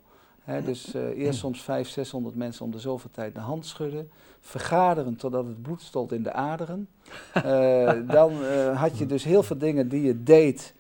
Dus 0.66 0.96
uh, 0.96 1.02
eerst 1.02 1.40
soms 1.40 1.62
500, 1.62 1.94
600 1.94 2.36
mensen 2.36 2.66
om 2.66 2.72
de 2.72 2.80
zoveel 2.80 3.10
tijd 3.12 3.36
de 3.36 3.42
hand 3.42 3.66
schudden. 3.66 4.10
Vergaderen 4.40 5.16
totdat 5.16 5.46
het 5.46 5.62
bloed 5.62 5.82
stolt 5.82 6.12
in 6.12 6.24
de 6.24 6.34
aderen. 6.34 6.88
Uh, 7.36 7.92
dan 8.18 8.42
uh, 8.42 8.82
had 8.82 8.98
je 8.98 9.06
dus 9.06 9.24
heel 9.24 9.44
veel 9.44 9.58
dingen 9.58 9.90
die 9.90 10.02
je 10.02 10.24
deed 10.24 10.76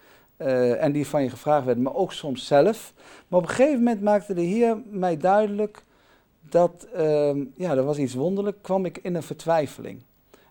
en 0.80 0.92
die 0.92 1.08
van 1.08 1.24
je 1.24 1.30
gevraagd 1.30 1.66
werden, 1.66 1.84
maar 1.84 1.96
ook 1.96 2.14
soms 2.14 2.46
zelf. 2.46 2.94
Maar 3.28 3.40
op 3.40 3.46
een 3.46 3.56
gegeven 3.56 3.78
moment 3.78 4.02
maakte 4.02 4.34
de 4.34 4.42
Heer 4.42 4.78
mij 4.90 5.18
duidelijk 5.18 5.84
dat, 6.50 6.88
ehm, 6.94 7.44
ja, 7.56 7.76
er 7.76 7.84
was 7.84 7.98
iets 7.98 8.14
wonderlijk, 8.14 8.58
kwam 8.62 8.86
ik 8.86 8.98
in 8.98 9.16
een 9.16 9.24
vertwijfeling. 9.24 10.02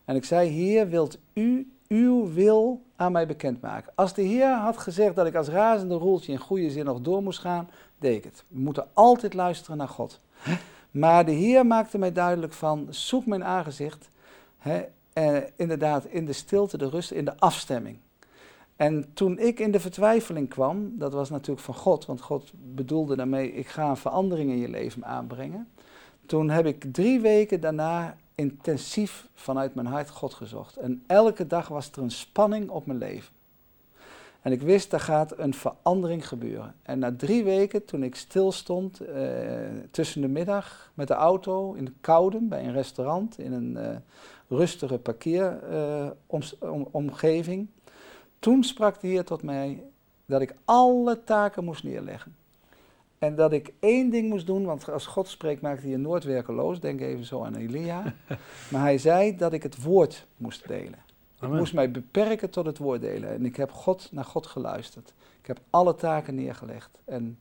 En 0.05 0.17
ik 0.17 0.25
zei, 0.25 0.51
Heer, 0.51 0.89
wilt 0.89 1.19
u 1.33 1.71
uw 1.89 2.33
wil 2.33 2.83
aan 2.97 3.13
mij 3.13 3.27
bekendmaken? 3.27 3.93
Als 3.95 4.15
de 4.15 4.23
Heer 4.23 4.55
had 4.55 4.77
gezegd 4.77 5.15
dat 5.15 5.27
ik 5.27 5.35
als 5.35 5.49
razende 5.49 5.95
roeltje 5.95 6.33
in 6.33 6.39
goede 6.39 6.71
zin 6.71 6.85
nog 6.85 7.01
door 7.01 7.23
moest 7.23 7.39
gaan, 7.39 7.69
deed 7.99 8.17
ik 8.17 8.25
het. 8.25 8.45
We 8.49 8.59
moeten 8.59 8.87
altijd 8.93 9.35
luisteren 9.35 9.77
naar 9.77 9.89
God. 9.89 10.21
Maar 10.91 11.25
de 11.25 11.33
Heer 11.33 11.67
maakte 11.67 11.99
mij 11.99 12.13
duidelijk 12.13 12.53
van, 12.53 12.87
zoek 12.91 13.27
mijn 13.27 13.45
aangezicht, 13.45 14.11
hè, 14.59 14.85
eh, 15.13 15.37
inderdaad, 15.57 16.05
in 16.05 16.25
de 16.25 16.33
stilte, 16.33 16.79
de 16.79 16.89
rust, 16.89 17.11
in 17.11 17.25
de 17.25 17.39
afstemming. 17.39 17.99
En 18.77 19.11
toen 19.15 19.39
ik 19.39 19.61
in 19.61 19.71
de 19.71 19.81
vertwijfeling 19.81 20.49
kwam, 20.49 20.99
dat 20.99 21.13
was 21.13 21.31
natuurlijk 21.31 21.61
van 21.61 21.75
God, 21.75 22.07
want 22.07 22.21
God 22.21 22.53
bedoelde 22.55 23.17
daarmee, 23.17 23.53
ik 23.53 23.69
ga 23.69 23.89
een 23.89 23.97
verandering 23.97 24.51
in 24.51 24.59
je 24.59 24.69
leven 24.69 25.05
aanbrengen. 25.05 25.69
Toen 26.27 26.51
heb 26.51 26.67
ik 26.67 26.85
drie 26.93 27.21
weken 27.21 27.61
daarna 27.61 28.17
intensief 28.37 29.29
vanuit 29.35 29.75
mijn 29.75 29.87
hart 29.87 30.11
God 30.11 30.35
gezocht. 30.35 30.77
En 30.77 31.05
elke 31.07 31.47
dag 31.47 31.69
was 31.69 31.91
er 31.91 32.03
een 32.03 32.11
spanning 32.11 32.69
op 32.69 32.87
mijn 32.87 32.99
leven. 32.99 33.35
En 34.43 34.53
ik 34.53 34.63
wist, 34.63 34.93
er 34.93 35.01
gaat 35.01 35.39
een 35.39 35.55
verandering 35.55 36.29
gebeuren. 36.29 36.75
En 36.83 36.99
na 36.99 37.17
drie 37.17 37.45
weken, 37.45 37.85
toen 37.85 38.03
ik 38.03 38.15
stil 38.15 38.53
stond 38.53 39.03
uh, 39.03 39.09
tussen 39.91 40.21
de 40.21 40.29
middag 40.29 40.91
met 40.95 41.09
de 41.09 41.15
auto 41.15 41.73
in 41.73 41.85
de 41.85 41.93
Kouden 42.01 42.49
bij 42.49 42.65
een 42.65 42.73
restaurant 42.73 43.39
in 43.39 43.53
een 43.53 43.77
uh, 43.77 43.97
rustige 44.49 44.99
parkeeromgeving, 44.99 47.69
toen 48.39 48.65
sprak 48.65 49.01
de 49.01 49.07
Heer 49.07 49.25
tot 49.25 49.43
mij 49.43 49.83
dat 50.27 50.41
ik 50.41 50.55
alle 50.65 51.25
taken 51.25 51.65
moest 51.65 51.85
neerleggen. 51.85 52.37
En 53.27 53.35
dat 53.35 53.53
ik 53.53 53.73
één 53.81 54.11
ding 54.11 54.29
moest 54.29 54.47
doen, 54.47 54.65
want 54.65 54.91
als 54.91 55.07
God 55.07 55.29
spreekt 55.29 55.61
maakt 55.61 55.83
hij 55.83 55.91
je 55.91 55.97
nooit 55.97 56.25
werkeloos. 56.25 56.81
Denk 56.81 57.01
even 57.01 57.25
zo 57.25 57.45
aan 57.45 57.55
Elia. 57.55 58.03
maar 58.71 58.81
hij 58.81 58.99
zei 58.99 59.37
dat 59.37 59.53
ik 59.53 59.63
het 59.63 59.83
woord 59.83 60.27
moest 60.37 60.69
delen. 60.69 60.99
Ik 61.41 61.49
moest 61.49 61.75
mij 61.75 61.91
beperken 61.91 62.51
tot 62.51 62.67
het 62.67 62.79
woord 62.79 63.01
delen. 63.01 63.31
En 63.31 63.45
ik 63.45 63.57
heb 63.57 63.73
God, 63.73 64.09
naar 64.13 64.25
God 64.25 64.47
geluisterd. 64.47 65.15
Ik 65.41 65.47
heb 65.47 65.61
alle 65.71 65.95
taken 65.95 66.35
neergelegd. 66.35 66.99
En 67.05 67.39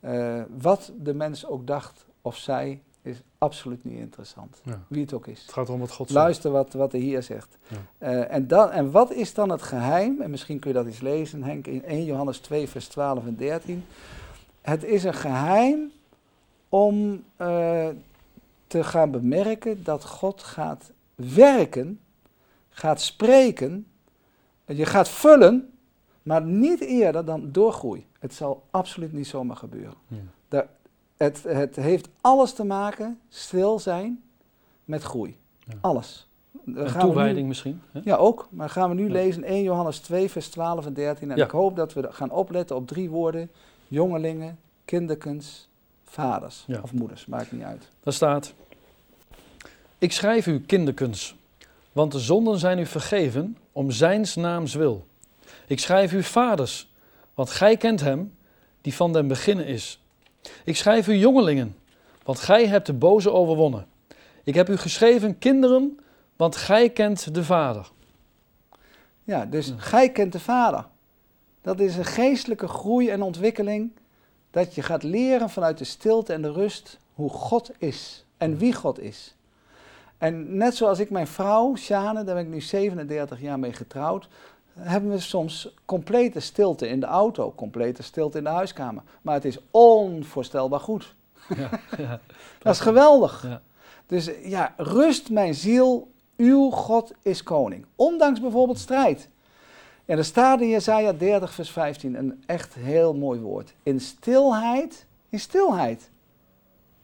uh, 0.00 0.42
wat 0.58 0.92
de 1.00 1.14
mens 1.14 1.46
ook 1.46 1.66
dacht 1.66 2.06
of 2.22 2.36
zei, 2.36 2.82
is 3.02 3.22
absoluut 3.38 3.84
niet 3.84 3.98
interessant. 3.98 4.60
Ja. 4.62 4.82
Wie 4.88 5.02
het 5.02 5.12
ook 5.12 5.26
is. 5.26 5.42
Het 5.42 5.52
gaat 5.52 5.68
om 5.68 5.80
wat 5.80 5.92
God 5.92 6.08
zegt. 6.08 6.20
Luister 6.20 6.50
wat, 6.50 6.72
wat 6.72 6.90
de 6.90 6.98
Heer 6.98 7.22
zegt. 7.22 7.58
Ja. 7.68 7.76
Uh, 8.08 8.34
en, 8.34 8.46
dan, 8.46 8.70
en 8.70 8.90
wat 8.90 9.12
is 9.12 9.34
dan 9.34 9.50
het 9.50 9.62
geheim? 9.62 10.20
En 10.20 10.30
misschien 10.30 10.58
kun 10.58 10.70
je 10.70 10.76
dat 10.76 10.86
eens 10.86 11.00
lezen, 11.00 11.42
Henk, 11.42 11.66
in 11.66 11.84
1 11.84 12.04
Johannes 12.04 12.38
2, 12.38 12.68
vers 12.68 12.88
12 12.88 13.26
en 13.26 13.36
13. 13.36 13.84
Het 14.64 14.84
is 14.84 15.04
een 15.04 15.14
geheim 15.14 15.92
om 16.68 17.24
uh, 17.40 17.88
te 18.66 18.84
gaan 18.84 19.10
bemerken 19.10 19.84
dat 19.84 20.04
God 20.04 20.42
gaat 20.42 20.90
werken 21.14 22.00
gaat 22.74 23.00
spreken, 23.00 23.86
je 24.66 24.86
gaat 24.86 25.08
vullen, 25.08 25.72
maar 26.22 26.42
niet 26.42 26.80
eerder 26.80 27.24
dan 27.24 27.52
doorgroei. 27.52 28.06
Het 28.18 28.34
zal 28.34 28.62
absoluut 28.70 29.12
niet 29.12 29.26
zomaar 29.26 29.56
gebeuren. 29.56 29.94
Ja. 30.48 30.66
het, 31.16 31.42
het 31.42 31.76
heeft 31.76 32.08
alles 32.20 32.52
te 32.52 32.64
maken, 32.64 33.20
stil 33.28 33.78
zijn, 33.78 34.22
met 34.84 35.02
groei. 35.02 35.36
Ja. 35.58 35.74
Alles. 35.80 36.28
Een 36.64 36.98
toewijding 36.98 37.48
misschien? 37.48 37.80
Hè? 37.92 38.00
Ja, 38.04 38.16
ook. 38.16 38.48
Maar 38.50 38.70
gaan 38.70 38.88
we 38.88 38.94
nu 38.94 39.10
lezen 39.10 39.44
1 39.44 39.62
Johannes 39.62 39.98
2, 39.98 40.30
vers 40.30 40.48
12 40.48 40.86
en 40.86 40.94
13. 40.94 41.30
En 41.30 41.38
ik 41.38 41.50
hoop 41.50 41.76
dat 41.76 41.92
we 41.92 42.12
gaan 42.12 42.30
opletten 42.30 42.76
op 42.76 42.86
drie 42.86 43.10
woorden. 43.10 43.50
Jongelingen, 43.94 44.58
kinderkens, 44.84 45.68
vaders 46.04 46.66
of 46.82 46.92
moeders. 46.92 47.26
Maakt 47.26 47.52
niet 47.52 47.62
uit. 47.62 47.88
Daar 48.02 48.12
staat, 48.12 48.54
ik 49.98 50.12
schrijf 50.12 50.46
u 50.46 50.60
kinderkens 50.60 51.34
want 51.94 52.12
de 52.12 52.18
zonden 52.18 52.58
zijn 52.58 52.78
u 52.78 52.86
vergeven 52.86 53.56
om 53.72 53.90
zijns 53.90 54.34
naams 54.34 54.74
wil. 54.74 55.06
Ik 55.66 55.80
schrijf 55.80 56.12
u 56.12 56.22
vaders, 56.22 56.90
want 57.34 57.50
gij 57.50 57.76
kent 57.76 58.00
hem 58.00 58.34
die 58.80 58.94
van 58.94 59.12
den 59.12 59.28
beginnen 59.28 59.66
is. 59.66 60.02
Ik 60.64 60.76
schrijf 60.76 61.08
u 61.08 61.14
jongelingen, 61.16 61.76
want 62.24 62.38
gij 62.38 62.66
hebt 62.66 62.86
de 62.86 62.92
boze 62.92 63.32
overwonnen. 63.32 63.86
Ik 64.44 64.54
heb 64.54 64.68
u 64.68 64.76
geschreven 64.76 65.38
kinderen, 65.38 66.00
want 66.36 66.56
gij 66.56 66.90
kent 66.90 67.34
de 67.34 67.44
Vader. 67.44 67.90
Ja, 69.24 69.46
dus 69.46 69.72
gij 69.76 70.10
kent 70.10 70.32
de 70.32 70.40
Vader. 70.40 70.86
Dat 71.64 71.80
is 71.80 71.96
een 71.96 72.04
geestelijke 72.04 72.68
groei 72.68 73.10
en 73.10 73.22
ontwikkeling. 73.22 73.90
Dat 74.50 74.74
je 74.74 74.82
gaat 74.82 75.02
leren 75.02 75.50
vanuit 75.50 75.78
de 75.78 75.84
stilte 75.84 76.32
en 76.32 76.42
de 76.42 76.52
rust 76.52 76.98
hoe 77.14 77.30
God 77.30 77.70
is 77.78 78.24
en 78.36 78.56
wie 78.56 78.72
God 78.72 79.00
is. 79.00 79.34
En 80.18 80.56
net 80.56 80.74
zoals 80.74 80.98
ik 80.98 81.10
mijn 81.10 81.26
vrouw, 81.26 81.76
Sjane, 81.76 82.24
daar 82.24 82.34
ben 82.34 82.44
ik 82.44 82.50
nu 82.50 82.60
37 82.60 83.40
jaar 83.40 83.58
mee 83.58 83.72
getrouwd, 83.72 84.28
hebben 84.78 85.10
we 85.10 85.18
soms 85.18 85.74
complete 85.84 86.40
stilte 86.40 86.88
in 86.88 87.00
de 87.00 87.06
auto, 87.06 87.52
complete 87.56 88.02
stilte 88.02 88.38
in 88.38 88.44
de 88.44 88.50
huiskamer. 88.50 89.02
Maar 89.22 89.34
het 89.34 89.44
is 89.44 89.58
onvoorstelbaar 89.70 90.80
goed. 90.80 91.14
Ja, 91.56 91.80
ja, 91.98 92.20
dat 92.62 92.74
is 92.74 92.80
geweldig. 92.80 93.42
Ja. 93.42 93.62
Dus 94.06 94.30
ja, 94.42 94.74
rust 94.76 95.30
mijn 95.30 95.54
ziel, 95.54 96.10
uw 96.36 96.70
God 96.70 97.12
is 97.22 97.42
koning. 97.42 97.86
Ondanks 97.96 98.40
bijvoorbeeld 98.40 98.78
strijd. 98.78 99.28
En 100.04 100.18
er 100.18 100.24
staat 100.24 100.60
in 100.60 100.68
Jezaja 100.68 101.12
30 101.12 101.52
vers 101.52 101.70
15 101.70 102.14
een 102.14 102.42
echt 102.46 102.74
heel 102.74 103.14
mooi 103.14 103.40
woord. 103.40 103.74
In 103.82 104.00
stilheid, 104.00 105.06
in 105.28 105.40
stilheid 105.40 106.10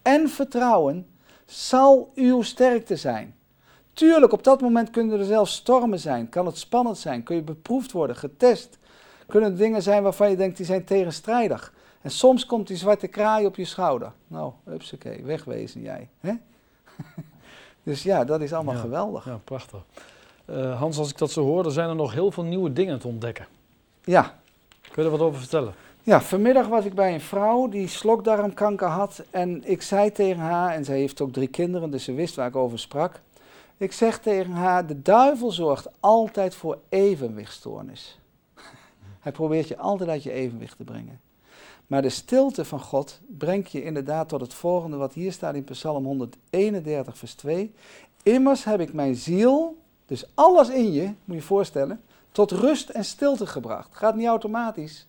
en 0.02 0.28
vertrouwen 0.28 1.06
zal 1.46 2.10
uw 2.14 2.42
sterkte 2.42 2.96
zijn. 2.96 3.34
Tuurlijk, 3.92 4.32
op 4.32 4.44
dat 4.44 4.60
moment 4.60 4.90
kunnen 4.90 5.18
er 5.18 5.24
zelfs 5.24 5.54
stormen 5.54 5.98
zijn, 5.98 6.28
kan 6.28 6.46
het 6.46 6.58
spannend 6.58 6.98
zijn, 6.98 7.22
kun 7.22 7.36
je 7.36 7.42
beproefd 7.42 7.92
worden, 7.92 8.16
getest. 8.16 8.78
Kunnen 9.26 9.56
dingen 9.56 9.82
zijn 9.82 10.02
waarvan 10.02 10.30
je 10.30 10.36
denkt 10.36 10.56
die 10.56 10.66
zijn 10.66 10.84
tegenstrijdig. 10.84 11.72
En 12.00 12.10
soms 12.10 12.46
komt 12.46 12.66
die 12.66 12.76
zwarte 12.76 13.06
kraai 13.06 13.46
op 13.46 13.56
je 13.56 13.64
schouder. 13.64 14.12
Nou, 14.26 14.52
hupsakee, 14.64 15.24
wegwezen 15.24 15.80
jij. 15.80 16.08
Hè? 16.20 16.32
dus 17.82 18.02
ja, 18.02 18.24
dat 18.24 18.40
is 18.40 18.52
allemaal 18.52 18.74
geweldig. 18.74 19.24
Ja, 19.24 19.40
prachtig. 19.44 19.84
Uh, 20.50 20.78
Hans, 20.78 20.98
als 20.98 21.10
ik 21.10 21.18
dat 21.18 21.30
zo 21.30 21.44
hoor, 21.44 21.62
dan 21.62 21.72
zijn 21.72 21.88
er 21.88 21.94
nog 21.94 22.12
heel 22.12 22.30
veel 22.30 22.44
nieuwe 22.44 22.72
dingen 22.72 22.98
te 22.98 23.08
ontdekken. 23.08 23.46
Ja. 24.04 24.38
Kun 24.80 25.02
je 25.02 25.10
er 25.10 25.16
wat 25.16 25.26
over 25.26 25.40
vertellen? 25.40 25.74
Ja, 26.02 26.20
vanmiddag 26.20 26.66
was 26.66 26.84
ik 26.84 26.94
bij 26.94 27.14
een 27.14 27.20
vrouw 27.20 27.68
die 27.68 27.88
slokdarmkanker 27.88 28.88
had. 28.88 29.22
En 29.30 29.62
ik 29.64 29.82
zei 29.82 30.12
tegen 30.12 30.42
haar, 30.42 30.74
en 30.74 30.84
zij 30.84 30.98
heeft 30.98 31.20
ook 31.20 31.32
drie 31.32 31.48
kinderen, 31.48 31.90
dus 31.90 32.04
ze 32.04 32.12
wist 32.12 32.34
waar 32.34 32.48
ik 32.48 32.56
over 32.56 32.78
sprak. 32.78 33.20
Ik 33.76 33.92
zeg 33.92 34.18
tegen 34.18 34.52
haar, 34.52 34.86
de 34.86 35.02
duivel 35.02 35.50
zorgt 35.50 35.88
altijd 36.00 36.54
voor 36.54 36.78
evenwichtstoornis. 36.88 38.18
Hij 39.20 39.32
probeert 39.32 39.68
je 39.68 39.78
altijd 39.78 40.10
uit 40.10 40.22
je 40.22 40.32
evenwicht 40.32 40.76
te 40.76 40.84
brengen. 40.84 41.20
Maar 41.86 42.02
de 42.02 42.08
stilte 42.08 42.64
van 42.64 42.80
God 42.80 43.20
brengt 43.38 43.72
je 43.72 43.84
inderdaad 43.84 44.28
tot 44.28 44.40
het 44.40 44.54
volgende 44.54 44.96
wat 44.96 45.12
hier 45.12 45.32
staat 45.32 45.54
in 45.54 45.64
Psalm 45.64 46.04
131, 46.04 47.18
vers 47.18 47.34
2. 47.34 47.72
Immers 48.22 48.64
heb 48.64 48.80
ik 48.80 48.92
mijn 48.92 49.14
ziel, 49.14 49.76
dus 50.10 50.24
alles 50.34 50.68
in 50.68 50.92
je, 50.92 51.12
moet 51.24 51.36
je 51.36 51.42
voorstellen, 51.42 52.00
tot 52.32 52.50
rust 52.50 52.88
en 52.88 53.04
stilte 53.04 53.46
gebracht. 53.46 53.96
Gaat 53.96 54.14
niet 54.14 54.26
automatisch 54.26 55.06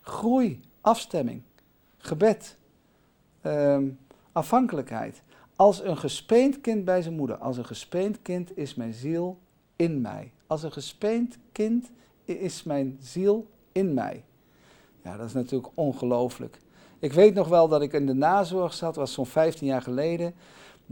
groei, 0.00 0.60
afstemming, 0.80 1.42
gebed, 1.98 2.56
ehm, 3.40 3.88
afhankelijkheid. 4.32 5.22
Als 5.56 5.82
een 5.82 5.96
gespeend 5.96 6.60
kind 6.60 6.84
bij 6.84 7.02
zijn 7.02 7.14
moeder. 7.14 7.36
Als 7.36 7.56
een 7.56 7.64
gespeend 7.64 8.22
kind 8.22 8.56
is 8.56 8.74
mijn 8.74 8.92
ziel 8.92 9.38
in 9.76 10.00
mij. 10.00 10.32
Als 10.46 10.62
een 10.62 10.72
gespeend 10.72 11.38
kind 11.52 11.90
is 12.24 12.62
mijn 12.62 12.98
ziel 13.00 13.46
in 13.72 13.94
mij. 13.94 14.24
Ja, 15.02 15.16
dat 15.16 15.26
is 15.26 15.32
natuurlijk 15.32 15.72
ongelooflijk. 15.74 16.58
Ik 16.98 17.12
weet 17.12 17.34
nog 17.34 17.48
wel 17.48 17.68
dat 17.68 17.82
ik 17.82 17.92
in 17.92 18.06
de 18.06 18.14
nazorg 18.14 18.74
zat, 18.74 18.96
was 18.96 19.12
zo'n 19.12 19.26
15 19.26 19.66
jaar 19.66 19.82
geleden 19.82 20.34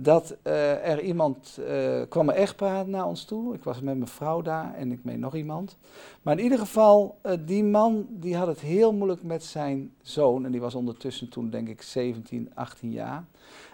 dat 0.02 0.36
uh, 0.46 0.88
er 0.88 1.00
iemand, 1.00 1.58
uh, 1.60 2.02
kwam 2.08 2.28
een 2.28 2.34
echtpaar 2.34 2.88
naar 2.88 3.06
ons 3.06 3.24
toe. 3.24 3.54
Ik 3.54 3.64
was 3.64 3.80
met 3.80 3.96
mijn 3.96 4.10
vrouw 4.10 4.42
daar 4.42 4.74
en 4.74 4.92
ik 4.92 5.04
meen 5.04 5.20
nog 5.20 5.34
iemand. 5.34 5.76
Maar 6.22 6.38
in 6.38 6.42
ieder 6.42 6.58
geval, 6.58 7.18
uh, 7.26 7.32
die 7.44 7.64
man 7.64 8.06
die 8.10 8.36
had 8.36 8.46
het 8.46 8.60
heel 8.60 8.92
moeilijk 8.92 9.22
met 9.22 9.44
zijn 9.44 9.92
zoon. 10.02 10.44
En 10.44 10.50
die 10.50 10.60
was 10.60 10.74
ondertussen 10.74 11.28
toen 11.28 11.50
denk 11.50 11.68
ik 11.68 11.82
17, 11.82 12.50
18 12.54 12.90
jaar. 12.90 13.24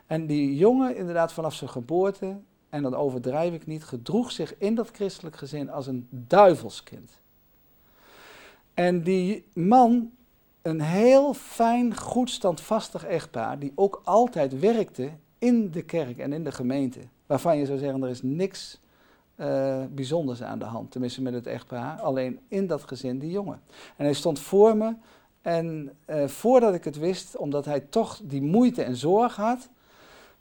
En 0.07 0.27
die 0.27 0.57
jongen 0.57 0.97
inderdaad 0.97 1.33
vanaf 1.33 1.55
zijn 1.55 1.71
geboorte, 1.71 2.37
en 2.69 2.83
dat 2.83 2.95
overdrijf 2.95 3.55
ik 3.55 3.67
niet, 3.67 3.85
gedroeg 3.85 4.33
zich 4.33 4.55
in 4.59 4.75
dat 4.75 4.91
christelijk 4.91 5.37
gezin 5.37 5.71
als 5.71 5.87
een 5.87 6.07
duivelskind. 6.11 7.21
En 8.75 9.03
die 9.03 9.45
man 9.53 10.11
een 10.63 10.81
heel 10.81 11.35
fijn, 11.35 11.97
goed, 11.97 12.31
standvastig 12.31 13.05
echtpaar, 13.05 13.59
die 13.59 13.73
ook 13.75 14.01
altijd 14.05 14.59
werkte 14.59 15.11
in 15.39 15.71
de 15.71 15.83
kerk 15.83 16.19
en 16.19 16.33
in 16.33 16.45
de 16.45 16.53
gemeente. 16.53 17.01
Waarvan 17.27 17.59
je 17.59 17.67
zou 17.67 17.79
zeggen, 17.79 18.03
er 18.03 18.09
is 18.09 18.23
niks 18.23 18.81
uh, 19.37 19.85
bijzonders 19.91 20.43
aan 20.43 20.59
de 20.59 20.65
hand, 20.65 20.91
tenminste 20.91 21.23
met 21.23 21.33
het 21.33 21.47
echtpaar. 21.47 22.01
Alleen 22.01 22.41
in 22.49 22.67
dat 22.67 22.83
gezin 22.83 23.19
die 23.19 23.31
jongen. 23.31 23.61
En 23.97 24.05
hij 24.05 24.15
stond 24.15 24.39
voor 24.39 24.77
me 24.77 24.95
en 25.43 25.93
uh, 26.07 26.27
voordat 26.27 26.75
ik 26.75 26.85
het 26.85 26.99
wist, 26.99 27.37
omdat 27.37 27.65
hij 27.65 27.81
toch 27.81 28.21
die 28.23 28.43
moeite 28.43 28.83
en 28.83 28.97
zorg 28.97 29.37
had, 29.37 29.69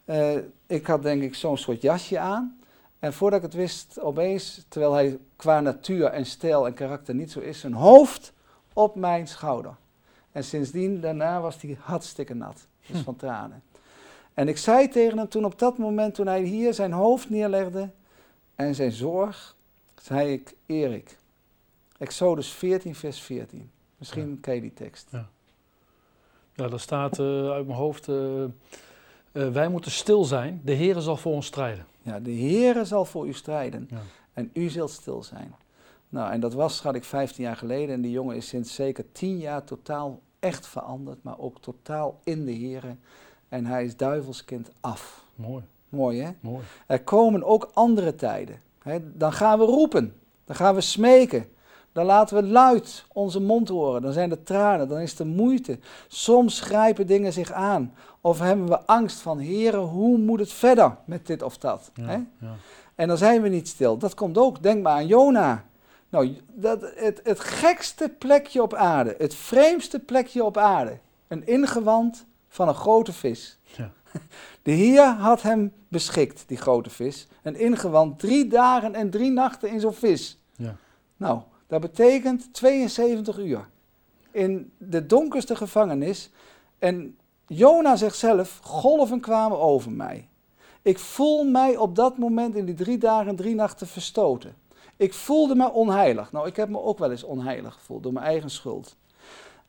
uh, 0.06 0.38
ik 0.66 0.88
had 0.88 1.04
denk 1.04 1.22
ik 1.22 1.36
zo'n 1.36 1.58
soort 1.58 1.82
jasje 1.82 2.20
aan. 2.20 2.60
En 3.00 3.14
voordat 3.14 3.40
ik 3.40 3.46
het 3.46 3.54
wist, 3.54 4.00
opeens, 4.00 4.66
terwijl 4.68 4.94
hij 4.94 5.18
qua 5.36 5.60
natuur 5.60 6.06
en 6.06 6.26
stijl 6.26 6.66
en 6.66 6.74
karakter 6.74 7.16
niet 7.16 7.32
zo 7.32 7.40
is, 7.40 7.60
zijn 7.60 7.74
hoofd 7.74 8.34
op 8.74 8.96
mijn 8.96 9.28
schouder. 9.28 9.76
En 10.32 10.44
sindsdien, 10.44 11.02
daarna 11.02 11.42
was 11.42 11.62
hij 11.62 11.78
hartstikke 11.80 12.34
nat, 12.34 12.68
dus 12.88 12.98
hm. 12.98 13.04
van 13.04 13.16
tranen. 13.16 13.62
En 14.36 14.48
ik 14.48 14.58
zei 14.58 14.88
tegen 14.88 15.18
hem 15.18 15.30
toen 15.30 15.46
op 15.46 15.60
dat 15.60 15.78
moment, 15.78 16.16
toen 16.16 16.28
hij 16.28 16.42
hier 16.42 16.74
zijn 16.74 16.92
hoofd 16.92 17.30
neerlegde 17.30 17.90
en 18.56 18.76
zijn 18.76 18.92
zorg, 18.92 19.56
zei 20.02 20.34
ik, 20.34 20.56
Erik, 20.66 21.18
Exodus 21.98 22.50
14, 22.50 22.96
vers 22.96 23.22
14. 23.22 23.72
Misschien 23.98 24.30
ja. 24.30 24.38
ken 24.42 24.56
je 24.56 24.62
die 24.62 24.74
tekst. 24.74 25.08
Ja, 25.12 25.30
ja 26.54 26.68
daar 26.68 26.80
staat 26.80 27.20
uh, 27.20 27.52
uit 27.52 27.66
mijn 27.66 27.78
hoofd, 27.78 28.08
uh, 28.08 28.44
uh, 28.44 28.50
wij 29.32 29.70
moeten 29.70 29.92
stil 29.92 30.24
zijn, 30.24 30.62
de 30.64 30.74
Heer 30.74 31.02
zal 31.02 31.18
voor 31.18 31.34
ons 31.34 31.46
strijden. 31.46 31.86
Ja, 32.02 32.20
de 32.20 32.32
Heer 32.32 32.86
zal 32.86 33.06
voor 33.06 33.28
u 33.28 33.34
strijden 33.34 33.88
ja. 33.92 34.02
en 34.34 34.50
u 34.54 34.70
zult 34.70 34.92
stil 34.92 35.24
zijn. 35.24 35.56
Nou, 36.10 36.32
en 36.32 36.40
dat 36.40 36.54
was, 36.54 36.76
schat 36.76 36.96
ik, 36.96 37.04
15 37.04 37.44
jaar 37.44 37.58
geleden. 37.58 37.96
En 37.96 38.02
die 38.02 38.12
jongen 38.12 38.36
is 38.36 38.48
sinds 38.48 38.76
zeker 38.76 39.12
10 39.12 39.38
jaar 39.38 39.64
totaal 39.64 40.22
echt 40.40 40.68
veranderd, 40.68 41.24
maar 41.24 41.40
ook 41.40 41.62
totaal 41.62 42.20
in 42.24 42.46
de 42.46 42.52
Heer. 42.52 42.84
En 43.50 43.66
hij 43.66 43.86
is 43.86 43.98
duivelskind 43.98 44.70
af. 44.82 45.26
Mooi. 45.36 45.64
Mooi, 45.90 46.22
hè? 46.22 46.30
Mooi. 46.40 46.64
Er 46.88 47.04
komen 47.04 47.44
ook 47.44 47.72
andere 47.74 48.16
tijden. 48.16 48.60
Hè? 48.84 49.00
Dan 49.14 49.34
gaan 49.34 49.60
we 49.60 49.66
roepen. 49.66 50.14
Dan 50.46 50.56
gaan 50.56 50.76
we 50.76 50.82
smeken. 50.82 51.46
Dan 51.92 52.06
laten 52.06 52.36
we 52.36 52.44
luid 52.44 53.06
onze 53.14 53.40
mond 53.40 53.70
horen. 53.70 54.02
Dan 54.02 54.14
zijn 54.14 54.32
er 54.32 54.44
tranen. 54.44 54.88
Dan 54.88 55.00
is 55.00 55.20
er 55.20 55.28
moeite. 55.28 55.80
Soms 56.08 56.62
grijpen 56.62 57.08
dingen 57.08 57.34
zich 57.34 57.52
aan. 57.52 57.94
Of 58.22 58.40
hebben 58.40 58.68
we 58.68 58.86
angst 58.86 59.20
van, 59.20 59.38
heren, 59.38 59.80
hoe 59.80 60.18
moet 60.18 60.40
het 60.40 60.52
verder 60.52 60.98
met 61.06 61.28
dit 61.28 61.42
of 61.42 61.58
dat? 61.58 61.92
Ja, 61.94 62.06
hè? 62.06 62.20
ja. 62.40 62.56
En 62.96 63.08
dan 63.08 63.18
zijn 63.18 63.42
we 63.42 63.50
niet 63.50 63.68
stil. 63.68 63.98
Dat 63.98 64.14
komt 64.14 64.38
ook. 64.38 64.64
Denk 64.64 64.84
maar 64.84 64.94
aan 64.94 65.08
Jona. 65.08 65.66
Nou, 66.10 66.38
dat, 66.54 66.82
het, 66.96 67.20
het 67.24 67.40
gekste 67.40 68.10
plekje 68.10 68.62
op 68.62 68.74
aarde, 68.74 69.16
het 69.18 69.36
vreemdste 69.36 70.00
plekje 70.00 70.44
op 70.44 70.58
aarde. 70.58 70.98
Een 71.28 71.48
ingewand 71.48 72.26
van 72.56 72.68
een 72.68 72.76
grote 72.76 73.14
vis. 73.14 73.60
Ja. 73.78 73.92
De 74.62 74.72
Heer 74.72 75.06
had 75.06 75.42
hem 75.42 75.74
beschikt, 75.88 76.44
die 76.48 76.58
grote 76.58 76.90
vis. 76.90 77.28
Een 77.42 77.56
ingewand 77.56 78.20
drie 78.20 78.48
dagen 78.48 78.96
en 78.96 79.10
drie 79.10 79.32
nachten 79.32 79.70
in 79.70 79.80
zo'n 79.80 79.94
vis. 79.94 80.40
Ja. 80.56 80.76
Nou, 81.18 81.42
dat 81.68 81.82
betekent 81.82 82.54
72 82.54 83.38
uur. 83.38 83.68
In 84.32 84.72
de 84.78 85.06
donkerste 85.06 85.56
gevangenis. 85.56 86.30
En 86.80 87.18
Jona 87.48 87.96
zegt 87.96 88.18
zelf, 88.18 88.60
golven 88.64 89.20
kwamen 89.20 89.60
over 89.60 89.92
mij. 89.92 90.28
Ik 90.82 91.00
voel 91.00 91.44
mij 91.44 91.78
op 91.78 91.96
dat 91.96 92.18
moment 92.18 92.56
in 92.56 92.66
die 92.66 92.76
drie 92.76 92.98
dagen 92.98 93.28
en 93.28 93.36
drie 93.36 93.56
nachten 93.56 93.88
verstoten. 93.88 94.56
Ik 94.96 95.14
voelde 95.14 95.56
me 95.56 95.72
onheilig. 95.72 96.32
Nou, 96.32 96.48
ik 96.48 96.56
heb 96.56 96.70
me 96.70 96.82
ook 96.82 97.00
wel 97.00 97.12
eens 97.12 97.24
onheilig 97.24 97.74
gevoeld 97.74 98.04
door 98.04 98.14
mijn 98.14 98.26
eigen 98.26 98.50
schuld. 98.50 98.96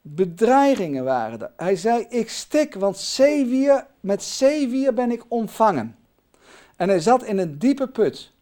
Bedreigingen 0.09 1.05
waren 1.05 1.41
er. 1.41 1.51
Hij 1.57 1.77
zei, 1.77 2.07
ik 2.09 2.29
stik, 2.29 2.75
want 2.75 2.97
zeewier, 2.97 3.87
met 4.01 4.23
zeewier 4.23 4.95
ben 4.95 5.11
ik 5.11 5.25
ontvangen. 5.29 5.97
En 6.77 6.89
hij 6.89 7.01
zat 7.01 7.23
in 7.23 7.39
een 7.39 7.59
diepe 7.59 7.89
put. 7.89 8.33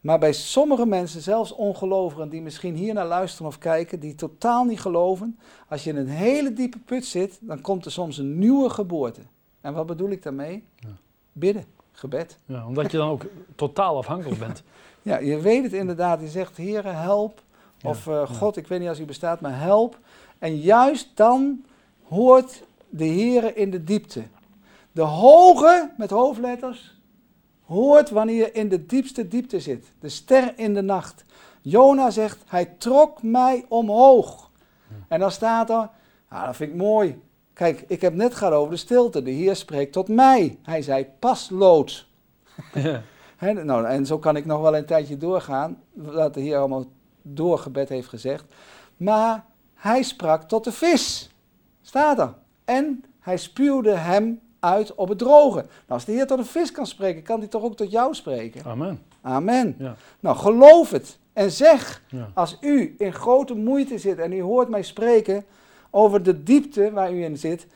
Maar 0.00 0.18
bij 0.18 0.32
sommige 0.32 0.86
mensen, 0.86 1.20
zelfs 1.20 1.52
ongelovigen 1.52 2.28
die 2.28 2.42
misschien 2.42 2.74
hier 2.74 2.94
naar 2.94 3.06
luisteren 3.06 3.46
of 3.46 3.58
kijken, 3.58 4.00
die 4.00 4.14
totaal 4.14 4.64
niet 4.64 4.80
geloven, 4.80 5.38
als 5.68 5.84
je 5.84 5.90
in 5.90 5.96
een 5.96 6.08
hele 6.08 6.52
diepe 6.52 6.78
put 6.78 7.04
zit, 7.04 7.38
dan 7.40 7.60
komt 7.60 7.84
er 7.84 7.92
soms 7.92 8.18
een 8.18 8.38
nieuwe 8.38 8.70
geboorte. 8.70 9.20
En 9.60 9.74
wat 9.74 9.86
bedoel 9.86 10.10
ik 10.10 10.22
daarmee? 10.22 10.64
Ja. 10.76 10.88
Bidden, 11.32 11.64
gebed. 11.92 12.38
Ja, 12.46 12.66
omdat 12.66 12.90
je 12.90 12.96
dan 12.96 13.08
ook 13.08 13.26
totaal 13.54 13.96
afhankelijk 13.96 14.38
bent. 14.38 14.62
Ja, 15.02 15.18
je 15.18 15.40
weet 15.40 15.62
het 15.62 15.72
inderdaad. 15.72 16.20
Je 16.20 16.28
zegt, 16.28 16.56
Heere, 16.56 16.88
help. 16.88 17.42
Of 17.82 18.06
uh, 18.06 18.14
ja. 18.14 18.26
God, 18.26 18.56
ik 18.56 18.66
weet 18.66 18.80
niet 18.80 18.88
als 18.88 19.00
u 19.00 19.04
bestaat, 19.04 19.40
maar 19.40 19.60
help. 19.60 19.98
En 20.38 20.56
juist 20.56 21.10
dan 21.14 21.64
hoort 22.02 22.62
de 22.88 23.06
Heere 23.06 23.54
in 23.54 23.70
de 23.70 23.84
diepte. 23.84 24.22
De 24.92 25.02
hoge, 25.02 25.90
met 25.96 26.10
hoofdletters, 26.10 26.96
hoort 27.64 28.10
wanneer 28.10 28.36
je 28.36 28.52
in 28.52 28.68
de 28.68 28.86
diepste 28.86 29.28
diepte 29.28 29.60
zit. 29.60 29.86
De 30.00 30.08
ster 30.08 30.52
in 30.56 30.74
de 30.74 30.82
nacht. 30.82 31.24
Jona 31.60 32.10
zegt, 32.10 32.38
hij 32.46 32.64
trok 32.64 33.22
mij 33.22 33.64
omhoog. 33.68 34.50
En 35.08 35.20
dan 35.20 35.30
staat 35.30 35.70
er, 35.70 35.88
ah, 36.28 36.44
dat 36.46 36.56
vind 36.56 36.70
ik 36.70 36.76
mooi. 36.76 37.20
Kijk, 37.52 37.84
ik 37.88 38.00
heb 38.00 38.14
net 38.14 38.34
gehad 38.34 38.52
over 38.52 38.70
de 38.70 38.76
stilte. 38.76 39.22
De 39.22 39.30
Heer 39.30 39.56
spreekt 39.56 39.92
tot 39.92 40.08
mij. 40.08 40.58
Hij 40.62 40.82
zei, 40.82 41.06
pas 41.18 41.50
lood. 41.50 42.06
Ja. 42.74 43.02
Nou, 43.38 43.86
en 43.86 44.06
zo 44.06 44.18
kan 44.18 44.36
ik 44.36 44.44
nog 44.44 44.60
wel 44.60 44.76
een 44.76 44.86
tijdje 44.86 45.16
doorgaan, 45.16 45.82
wat 45.92 46.34
de 46.34 46.40
Heer 46.40 46.58
allemaal 46.58 46.84
doorgebed 47.22 47.88
heeft 47.88 48.08
gezegd. 48.08 48.44
Maar 48.96 49.44
hij 49.84 50.02
sprak 50.02 50.42
tot 50.42 50.64
de 50.64 50.72
vis, 50.72 51.30
staat 51.82 52.18
er. 52.18 52.34
En 52.64 53.04
hij 53.20 53.36
spuwde 53.36 53.90
hem 53.90 54.40
uit 54.60 54.94
op 54.94 55.08
het 55.08 55.18
droge. 55.18 55.56
Nou, 55.58 55.66
als 55.86 56.04
de 56.04 56.12
Heer 56.12 56.26
tot 56.26 56.38
een 56.38 56.44
vis 56.44 56.72
kan 56.72 56.86
spreken, 56.86 57.22
kan 57.22 57.38
hij 57.38 57.48
toch 57.48 57.62
ook 57.62 57.76
tot 57.76 57.90
jou 57.90 58.14
spreken? 58.14 58.64
Amen. 58.64 59.02
Amen. 59.22 59.74
Ja. 59.78 59.94
Nou, 60.20 60.36
geloof 60.36 60.90
het 60.90 61.18
en 61.32 61.50
zeg, 61.50 62.02
Ja. 62.08 62.30
als 62.34 62.56
u 62.60 62.94
in 62.98 63.12
grote 63.12 63.54
moeite 63.54 63.98
zit 63.98 64.18
en 64.18 64.32
u 64.32 64.42
hoort 64.42 64.68
mij 64.68 64.82
spreken 64.82 65.44
over 65.90 66.22
de 66.22 66.42
diepte 66.42 66.90
waar 66.90 67.12
u 67.12 67.24
in 67.24 67.38
zit, 67.38 67.66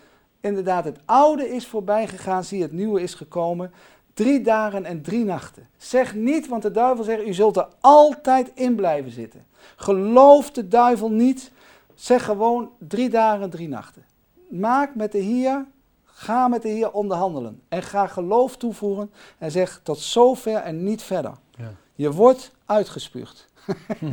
inderdaad, 0.41 0.85
het 0.85 0.99
oude 1.05 1.49
is 1.49 1.67
voorbij 1.67 2.07
gegaan, 2.07 2.45
zie 2.45 2.63
het 2.63 2.73
nieuwe 2.73 3.03
is 3.03 3.15
gekomen. 3.15 3.73
Drie 4.15 4.41
dagen 4.41 4.85
en 4.85 5.03
drie 5.03 5.25
nachten. 5.25 5.69
Zeg 5.77 6.15
niet, 6.15 6.49
want 6.49 6.63
de 6.63 6.71
duivel 6.71 7.05
zegt, 7.05 7.27
u 7.27 7.35
zult 7.35 7.57
er 7.57 7.69
altijd 7.81 8.51
in 8.55 8.75
blijven 8.75 9.11
zitten. 9.11 9.45
Geloof 9.77 10.51
de 10.51 10.69
duivel 10.69 11.11
niet. 11.11 11.51
Zeg 11.99 12.25
gewoon 12.25 12.71
drie 12.79 13.11
dagen 13.11 13.43
en 13.43 13.51
drie 13.51 13.69
nachten. 13.69 14.05
Maak 14.51 14.95
met 14.95 15.13
de 15.13 15.19
Heer, 15.19 15.67
ga 16.05 16.49
met 16.49 16.63
de 16.63 16.69
Heer 16.69 16.91
onderhandelen. 16.91 17.63
En 17.69 17.83
ga 17.83 18.07
geloof 18.07 18.57
toevoegen 18.57 19.11
en 19.39 19.51
zeg 19.51 19.81
tot 19.83 19.99
zover 19.99 20.57
en 20.57 20.85
niet 20.85 21.03
verder. 21.03 21.33
Ja. 21.57 21.71
Je 21.95 22.13
wordt 22.13 22.53
uitgespuugd. 22.65 23.49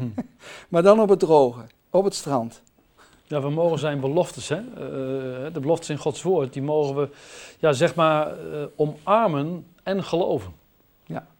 maar 0.69 0.83
dan 0.83 0.99
op 0.99 1.09
het 1.09 1.19
droge, 1.19 1.61
op 1.89 2.03
het 2.03 2.13
strand. 2.13 2.61
Ja, 3.23 3.41
we 3.41 3.49
mogen 3.49 3.79
zijn 3.79 3.99
beloftes, 3.99 4.49
hè? 4.49 4.57
eh, 4.57 5.53
de 5.53 5.59
beloftes 5.59 5.89
in 5.89 5.97
Gods 5.97 6.21
woord, 6.21 6.53
die 6.53 6.61
mogen 6.61 6.95
we, 6.95 7.09
ja, 7.59 7.73
zeg 7.73 7.95
maar, 7.95 8.51
eh, 8.51 8.65
omarmen 8.75 9.65
en 9.83 10.03
geloven. 10.03 10.53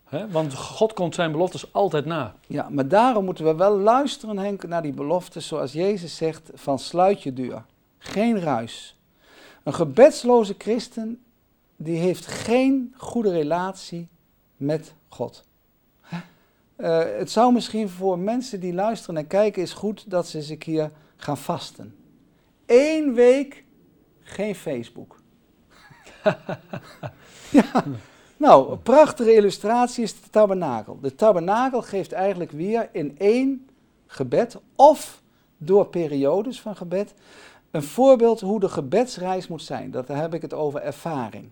Want 0.09 0.53
God 0.53 0.93
komt 0.93 1.15
zijn 1.15 1.31
beloftes 1.31 1.73
altijd 1.73 2.05
na. 2.05 2.35
Ja, 2.47 2.69
maar 2.69 2.87
daarom 2.87 3.25
moeten 3.25 3.45
we 3.45 3.55
wel 3.55 3.77
luisteren, 3.77 4.37
Henk, 4.37 4.67
naar 4.67 4.81
die 4.81 4.93
beloftes 4.93 5.47
zoals 5.47 5.73
Jezus 5.73 6.15
zegt 6.15 6.49
van 6.53 6.79
sluit 6.79 7.23
je 7.23 7.33
deur. 7.33 7.65
Geen 7.97 8.39
ruis. 8.39 8.99
Een 9.63 9.73
gebedsloze 9.73 10.55
christen, 10.57 11.23
die 11.75 11.97
heeft 11.97 12.27
geen 12.27 12.93
goede 12.97 13.31
relatie 13.31 14.07
met 14.57 14.93
God. 15.09 15.43
Eh, 16.75 16.99
het 17.17 17.31
zou 17.31 17.53
misschien 17.53 17.89
voor 17.89 18.19
mensen 18.19 18.59
die 18.59 18.73
luisteren 18.73 19.17
en 19.17 19.27
kijken 19.27 19.61
is 19.61 19.73
goed 19.73 20.09
dat 20.09 20.27
ze 20.27 20.37
eens 20.37 20.49
een 20.49 20.57
keer 20.57 20.91
gaan 21.15 21.37
vasten. 21.37 21.95
Eén 22.65 23.13
week 23.13 23.63
geen 24.21 24.55
Facebook. 24.55 25.19
ja, 27.51 27.83
nou, 28.37 28.71
een 28.71 28.81
prachtige 28.81 29.33
illustratie 29.33 30.03
is 30.03 30.13
de 30.13 30.29
tabernakel. 30.29 30.99
De 31.01 31.15
tabernakel 31.15 31.81
geeft 31.81 32.11
eigenlijk 32.11 32.51
weer 32.51 32.89
in 32.91 33.15
één 33.17 33.67
gebed 34.07 34.57
of 34.75 35.21
door 35.57 35.87
periodes 35.87 36.61
van 36.61 36.75
gebed 36.75 37.13
een 37.71 37.83
voorbeeld 37.83 38.41
hoe 38.41 38.59
de 38.59 38.69
gebedsreis 38.69 39.47
moet 39.47 39.63
zijn. 39.63 39.91
Dat, 39.91 40.07
daar 40.07 40.21
heb 40.21 40.33
ik 40.33 40.41
het 40.41 40.53
over 40.53 40.81
ervaring. 40.81 41.49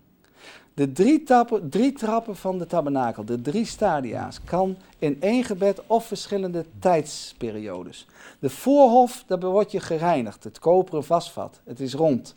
De 0.74 0.92
drie, 0.92 1.22
drie 1.68 1.92
trappen 1.92 2.36
van 2.36 2.58
de 2.58 2.66
tabernakel, 2.66 3.24
de 3.24 3.40
drie 3.40 3.64
stadia's, 3.64 4.40
kan 4.44 4.76
in 4.98 5.20
één 5.20 5.44
gebed 5.44 5.82
of 5.86 6.06
verschillende 6.06 6.64
tijdsperiodes. 6.78 8.06
De 8.38 8.50
voorhof, 8.50 9.24
daar 9.26 9.40
wordt 9.40 9.70
je 9.70 9.80
gereinigd, 9.80 10.44
het 10.44 10.58
koperen 10.58 11.04
vastvat, 11.04 11.60
het 11.64 11.80
is 11.80 11.94
rond. 11.94 12.36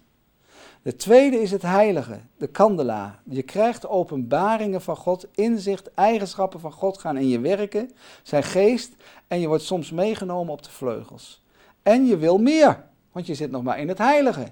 De 0.88 0.96
tweede 0.96 1.42
is 1.42 1.52
het 1.52 1.62
heilige, 1.62 2.20
de 2.38 2.48
kandelaar. 2.48 3.20
Je 3.24 3.42
krijgt 3.42 3.88
openbaringen 3.88 4.82
van 4.82 4.96
God, 4.96 5.28
inzicht, 5.36 5.94
eigenschappen 5.94 6.60
van 6.60 6.72
God 6.72 6.98
gaan 6.98 7.18
in 7.18 7.28
je 7.28 7.40
werken, 7.40 7.92
zijn 8.24 8.44
geest 8.44 8.94
en 9.28 9.40
je 9.40 9.48
wordt 9.48 9.64
soms 9.64 9.92
meegenomen 9.92 10.54
op 10.54 10.64
de 10.64 10.70
vleugels. 10.70 11.42
En 11.84 12.06
je 12.06 12.18
wil 12.18 12.38
meer, 12.38 12.84
Want 13.12 13.26
je 13.26 13.36
zit 13.36 13.52
nog 13.52 13.64
maar 13.64 13.80
in 13.80 13.88
het 13.88 13.98
heilige. 13.98 14.48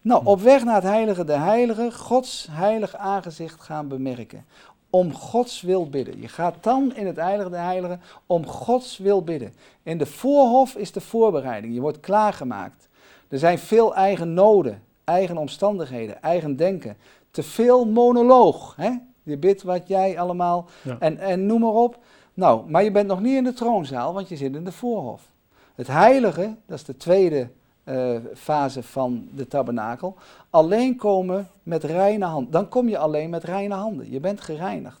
Nou, 0.00 0.24
op 0.24 0.40
weg 0.40 0.64
naar 0.64 0.74
het 0.74 0.84
heilige 0.84 1.24
de 1.24 1.38
heilige, 1.38 1.92
Gods 1.92 2.48
heilig 2.50 2.96
aangezicht 2.96 3.60
gaan 3.60 3.88
bemerken. 3.88 4.46
Om 4.90 5.14
Gods 5.14 5.60
wil 5.60 5.88
bidden. 5.88 6.20
Je 6.20 6.28
gaat 6.28 6.56
dan 6.60 6.94
in 6.94 7.06
het 7.06 7.16
heilige 7.16 7.50
de 7.50 7.56
heilige 7.56 7.98
om 8.26 8.46
Gods 8.46 8.98
wil 8.98 9.22
bidden. 9.22 9.54
In 9.82 9.98
de 9.98 10.06
voorhof 10.06 10.74
is 10.74 10.92
de 10.92 11.00
voorbereiding. 11.00 11.74
Je 11.74 11.80
wordt 11.80 12.00
klaargemaakt. 12.00 12.88
Er 13.28 13.38
zijn 13.38 13.58
veel 13.58 13.94
eigen 13.94 14.34
noden, 14.34 14.82
eigen 15.12 15.36
omstandigheden, 15.36 16.22
eigen 16.22 16.56
denken. 16.56 16.96
Te 17.30 17.42
veel 17.42 17.84
monoloog. 17.86 18.74
Hè? 18.76 18.90
Je 19.22 19.36
bidt 19.36 19.62
wat 19.62 19.88
jij 19.88 20.18
allemaal 20.18 20.68
Ja. 20.82 20.96
en, 20.98 21.18
en 21.18 21.46
noem 21.46 21.60
maar 21.60 21.70
op. 21.70 21.98
Nou, 22.34 22.70
maar 22.70 22.84
je 22.84 22.90
bent 22.90 23.06
nog 23.06 23.20
niet 23.20 23.36
in 23.36 23.44
de 23.44 23.52
troonzaal, 23.52 24.14
want 24.14 24.28
je 24.28 24.36
zit 24.36 24.54
in 24.54 24.64
de 24.64 24.72
voorhof. 24.72 25.30
Het 25.74 25.86
heilige, 25.86 26.54
dat 26.66 26.78
is 26.78 26.84
de 26.84 26.96
tweede 26.96 27.48
eh, 27.84 28.16
fase 28.34 28.82
van 28.82 29.28
de 29.34 29.48
tabernakel. 29.48 30.16
Alleen 30.50 30.96
komen 30.96 31.48
met 31.62 31.84
reine 31.84 32.24
handen. 32.24 32.50
Dan 32.52 32.68
kom 32.68 32.88
je 32.88 32.98
alleen 32.98 33.30
met 33.30 33.44
reine 33.44 33.74
handen. 33.74 34.10
Je 34.10 34.20
bent 34.20 34.40
gereinigd. 34.40 35.00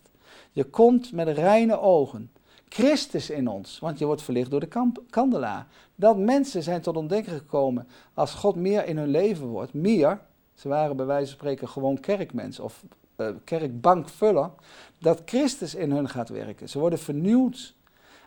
Je 0.52 0.64
komt 0.64 1.12
met 1.12 1.28
reine 1.28 1.80
ogen. 1.80 2.30
Christus 2.72 3.30
in 3.30 3.48
ons, 3.48 3.78
want 3.78 3.98
je 3.98 4.06
wordt 4.06 4.22
verlicht 4.22 4.50
door 4.50 4.60
de 4.60 4.66
kamp- 4.66 5.02
kandelaar. 5.10 5.66
Dat 5.94 6.18
mensen 6.18 6.62
zijn 6.62 6.80
tot 6.80 6.96
ontdekken 6.96 7.32
gekomen 7.32 7.86
als 8.14 8.34
God 8.34 8.56
meer 8.56 8.86
in 8.86 8.96
hun 8.96 9.08
leven 9.08 9.46
wordt. 9.46 9.74
Meer, 9.74 10.20
ze 10.54 10.68
waren 10.68 10.96
bij 10.96 11.06
wijze 11.06 11.26
van 11.26 11.38
spreken 11.38 11.68
gewoon 11.68 12.00
kerkmens 12.00 12.60
of 12.60 12.84
eh, 13.16 13.28
kerkbankvuller. 13.44 14.50
Dat 14.98 15.22
Christus 15.24 15.74
in 15.74 15.90
hun 15.90 16.08
gaat 16.08 16.28
werken. 16.28 16.68
Ze 16.68 16.78
worden 16.78 16.98
vernieuwd. 16.98 17.74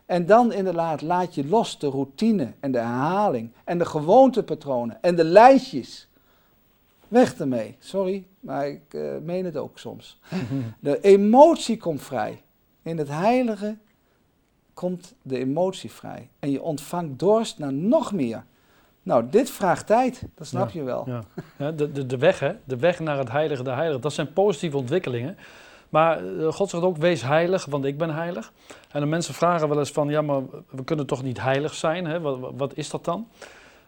En 0.06 0.26
dan 0.26 0.54
inderdaad 0.54 1.02
laat 1.02 1.36
je 1.36 1.48
los 1.48 1.80
de 1.80 1.88
routine 1.88 2.54
en 2.60 2.72
de 2.72 2.78
herhaling 2.78 3.52
en 3.64 3.78
de 3.78 3.86
gewoontepatronen 3.86 4.98
en 5.02 5.16
de 5.16 5.24
lijstjes. 5.24 6.08
Weg 7.08 7.36
ermee. 7.40 7.76
Sorry, 7.80 8.26
maar 8.40 8.68
ik 8.68 8.94
eh, 8.94 9.18
meen 9.24 9.46
het 9.46 9.58
ook 9.58 9.80
soms. 9.80 10.20
De 10.80 11.02
emotie 11.02 11.78
komt 11.78 12.02
vrij. 12.02 12.44
In 12.82 12.98
het 12.98 13.10
heilige 13.10 13.78
komt 14.76 15.14
de 15.22 15.38
emotie 15.38 15.92
vrij. 15.92 16.30
En 16.40 16.52
je 16.52 16.62
ontvangt 16.62 17.20
dorst 17.20 17.60
naar 17.60 17.74
nog 17.74 18.12
meer. 18.14 18.44
Nou, 19.04 19.26
dit 19.30 19.50
vraagt 19.50 19.88
tijd, 19.88 20.24
dat 20.36 20.48
snap 20.48 20.70
je 20.70 20.84
wel. 20.84 21.04
Ja. 21.08 21.22
Ja, 21.58 21.72
de, 21.72 21.92
de, 21.92 22.06
de 22.06 22.18
weg, 22.18 22.40
hè? 22.40 22.54
de 22.64 22.78
weg 22.78 23.00
naar 23.00 23.18
het 23.18 23.32
heilige, 23.32 23.64
de 23.64 23.70
heilige, 23.72 24.00
dat 24.00 24.14
zijn 24.14 24.34
positieve 24.34 24.78
ontwikkelingen. 24.78 25.38
Maar 25.90 26.38
eh, 26.40 26.48
God 26.52 26.70
zegt 26.70 26.84
ook, 26.84 26.98
wees 26.98 27.22
heilig, 27.22 27.66
want 27.66 27.86
ik 27.86 27.98
ben 27.98 28.14
heilig. 28.14 28.54
En 28.92 29.00
de 29.00 29.06
mensen 29.06 29.34
vragen 29.34 29.70
wel 29.70 29.80
eens 29.80 29.92
van, 29.92 30.10
ja, 30.10 30.22
maar 30.22 30.42
we 30.70 30.84
kunnen 30.84 31.06
toch 31.06 31.24
niet 31.24 31.42
heilig 31.42 31.74
zijn? 31.74 32.06
Hè? 32.06 32.22
Wat, 32.22 32.40
wat- 32.40 32.54
wat 32.56 32.78
is 32.78 32.90
dat 32.90 33.06
dan? 33.06 33.28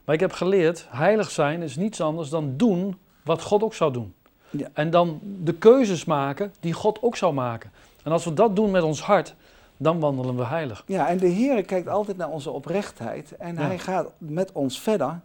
Maar 0.06 0.16
ik 0.16 0.22
heb 0.22 0.32
geleerd, 0.32 0.86
heilig 0.90 1.32
zijn 1.32 1.62
is 1.62 1.76
niets 1.76 2.02
anders 2.02 2.30
dan 2.30 2.54
doen 2.58 2.98
wat 3.24 3.42
God 3.42 3.64
ook 3.64 3.74
zou 3.74 3.94
doen. 3.94 4.14
Ja. 4.50 4.68
En 4.74 4.90
dan 4.90 5.20
de 5.44 5.54
keuzes 5.54 6.06
maken 6.06 6.54
die 6.60 6.74
God 6.74 7.02
ook 7.02 7.16
zou 7.16 7.34
maken. 7.34 7.72
En 8.04 8.12
als 8.12 8.26
we 8.26 8.34
dat 8.34 8.56
doen 8.56 8.72
met 8.72 8.84
ons 8.84 9.02
hart, 9.02 9.36
dan 9.78 10.00
wandelen 10.00 10.36
we 10.36 10.46
heilig. 10.46 10.84
Ja, 10.86 11.08
en 11.08 11.18
de 11.18 11.28
Heer 11.28 11.66
kijkt 11.66 11.88
altijd 11.88 12.18
naar 12.18 12.30
onze 12.30 12.52
oprechtheid. 12.52 13.32
En 13.38 13.56
Ja. 13.56 13.62
hij 13.62 13.80
gaat 13.80 14.12
met 14.18 14.52
ons 14.52 14.82
verder. 14.82 15.20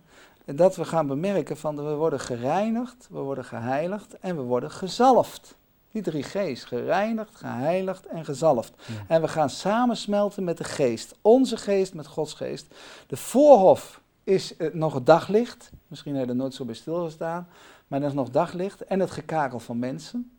Dat 0.44 0.76
we 0.76 0.84
gaan 0.84 1.06
bemerken 1.06 1.56
van 1.56 1.76
we 1.76 1.94
worden 1.94 2.20
gereinigd, 2.20 3.08
we 3.10 3.18
worden 3.18 3.44
geheiligd 3.44 4.18
en 4.20 4.36
we 4.36 4.42
worden 4.42 4.70
gezalfd. 4.70 5.56
Die 5.90 6.02
drie 6.02 6.22
G's, 6.22 6.64
gereinigd, 6.64 7.30
geheiligd 7.34 8.06
en 8.06 8.24
gezalfd. 8.24 8.72
Ja. 8.86 8.94
En 9.08 9.20
we 9.20 9.28
gaan 9.28 9.50
samensmelten 9.50 10.44
met 10.44 10.58
de 10.58 10.64
geest. 10.64 11.14
Onze 11.22 11.56
geest 11.56 11.94
met 11.94 12.06
Gods 12.06 12.34
geest. 12.34 12.66
De 13.06 13.16
voorhof 13.16 14.00
is 14.24 14.56
eh, 14.56 14.72
nog 14.72 14.94
het 14.94 15.06
daglicht. 15.06 15.70
Misschien 15.86 16.14
heb 16.14 16.24
je 16.24 16.30
er 16.30 16.36
nooit 16.36 16.54
zo 16.54 16.64
bij 16.64 16.74
stilgestaan. 16.74 17.48
Maar 17.86 18.00
er 18.00 18.06
is 18.06 18.12
nog 18.12 18.30
daglicht 18.30 18.84
en 18.84 19.00
het 19.00 19.10
gekakel 19.10 19.58
van 19.60 19.78
mensen. 19.78 20.32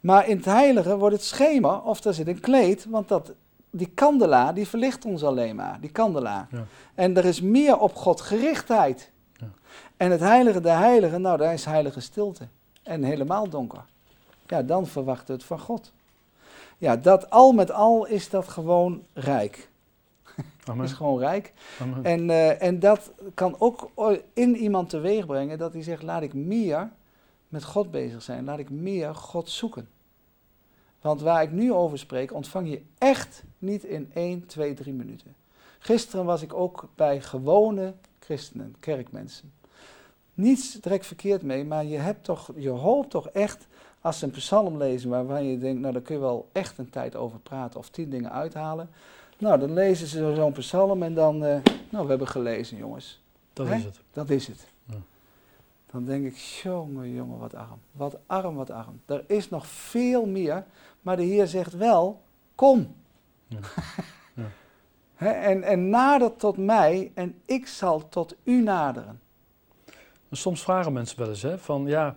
Maar 0.00 0.28
in 0.28 0.36
het 0.36 0.44
heilige 0.44 0.96
wordt 0.96 1.16
het 1.16 1.24
schemer 1.24 1.82
of 1.82 2.04
er 2.04 2.14
zit 2.14 2.28
een 2.28 2.40
kleed. 2.40 2.86
Want 2.88 3.08
dat, 3.08 3.32
die 3.76 3.90
kandelaar 3.94 4.54
die 4.54 4.68
verlicht 4.68 5.04
ons 5.04 5.24
alleen 5.24 5.56
maar. 5.56 5.80
Die 5.80 5.90
kandelaar. 5.90 6.46
Ja. 6.50 6.64
En 6.94 7.16
er 7.16 7.24
is 7.24 7.40
meer 7.40 7.78
op 7.78 7.94
God 7.94 8.20
gerichtheid. 8.20 9.10
Ja. 9.32 9.48
En 9.96 10.10
het 10.10 10.20
heilige 10.20 10.60
de 10.60 10.68
heilige, 10.68 11.18
nou 11.18 11.38
daar 11.38 11.52
is 11.52 11.64
heilige 11.64 12.00
stilte. 12.00 12.48
En 12.82 13.02
helemaal 13.02 13.48
donker. 13.48 13.84
Ja, 14.46 14.62
dan 14.62 14.86
verwachten 14.86 15.26
we 15.26 15.32
het 15.32 15.44
van 15.44 15.58
God. 15.58 15.92
Ja, 16.78 16.96
dat 16.96 17.30
al 17.30 17.52
met 17.52 17.70
al 17.70 18.06
is 18.06 18.30
dat 18.30 18.48
gewoon 18.48 19.02
rijk. 19.12 19.70
Amen. 20.64 20.84
Is 20.84 20.92
gewoon 20.92 21.18
rijk. 21.18 21.52
Amen. 21.80 22.04
En, 22.04 22.30
eh, 22.30 22.62
en 22.62 22.78
dat 22.78 23.12
kan 23.34 23.56
ook 23.58 23.90
in 24.32 24.56
iemand 24.56 24.88
teweeg 24.88 25.26
brengen 25.26 25.58
dat 25.58 25.72
hij 25.72 25.82
zegt, 25.82 26.02
laat 26.02 26.22
ik 26.22 26.34
meer 26.34 26.90
met 27.48 27.64
God 27.64 27.90
bezig 27.90 28.22
zijn. 28.22 28.44
Laat 28.44 28.58
ik 28.58 28.70
meer 28.70 29.14
God 29.14 29.50
zoeken. 29.50 29.88
Want 31.00 31.20
waar 31.20 31.42
ik 31.42 31.50
nu 31.52 31.72
over 31.72 31.98
spreek, 31.98 32.32
ontvang 32.32 32.68
je 32.68 32.82
echt 32.98 33.44
niet 33.58 33.84
in 33.84 34.10
1, 34.14 34.46
2, 34.46 34.74
3 34.74 34.92
minuten. 34.92 35.34
Gisteren 35.78 36.24
was 36.24 36.42
ik 36.42 36.54
ook 36.54 36.88
bij 36.94 37.20
gewone 37.20 37.94
christenen, 38.18 38.74
kerkmensen. 38.80 39.52
Niets 40.34 40.72
direct 40.72 41.06
verkeerd 41.06 41.42
mee, 41.42 41.64
maar 41.64 41.84
je, 41.84 41.96
hebt 41.98 42.24
toch, 42.24 42.50
je 42.56 42.68
hoopt 42.68 43.10
toch 43.10 43.28
echt, 43.28 43.66
als 44.00 44.18
ze 44.18 44.24
een 44.24 44.30
psalm 44.30 44.76
lezen 44.76 45.10
waarvan 45.10 45.44
je 45.44 45.58
denkt, 45.58 45.80
nou 45.80 45.92
daar 45.92 46.02
kun 46.02 46.14
je 46.14 46.20
wel 46.20 46.48
echt 46.52 46.78
een 46.78 46.90
tijd 46.90 47.16
over 47.16 47.38
praten 47.38 47.78
of 47.80 47.88
tien 47.88 48.10
dingen 48.10 48.32
uithalen. 48.32 48.90
Nou, 49.38 49.58
dan 49.58 49.72
lezen 49.72 50.06
ze 50.06 50.34
zo'n 50.34 50.52
psalm 50.52 51.02
en 51.02 51.14
dan, 51.14 51.44
eh, 51.44 51.58
nou 51.90 52.04
we 52.04 52.08
hebben 52.10 52.28
gelezen 52.28 52.76
jongens. 52.76 53.20
dat 53.52 53.68
Hè? 53.68 53.74
is 53.74 53.84
het. 53.84 54.00
Dat 54.12 54.30
is 54.30 54.46
het. 54.46 54.66
Ja. 54.84 54.94
Dan 55.90 56.04
denk 56.04 56.26
ik, 56.26 56.36
jongen, 56.36 57.10
jongen, 57.10 57.38
wat 57.38 57.54
arm. 57.54 57.78
Wat 57.92 58.16
arm, 58.26 58.54
wat 58.54 58.70
arm. 58.70 59.00
Er 59.06 59.24
is 59.26 59.48
nog 59.48 59.66
veel 59.66 60.26
meer, 60.26 60.64
maar 61.00 61.16
de 61.16 61.22
Heer 61.22 61.46
zegt 61.46 61.76
wel, 61.76 62.20
kom. 62.54 62.94
Ja. 63.46 63.58
Ja. 64.34 64.44
Hè, 65.14 65.30
en, 65.30 65.62
en 65.62 65.88
nader 65.88 66.36
tot 66.36 66.56
mij 66.56 67.10
en 67.14 67.40
ik 67.44 67.66
zal 67.66 68.08
tot 68.08 68.34
u 68.44 68.62
naderen. 68.62 69.20
Soms 70.30 70.62
vragen 70.62 70.92
mensen 70.92 71.18
wel 71.18 71.28
eens 71.28 71.42
hè, 71.42 71.58
van 71.58 71.86
ja, 71.86 72.16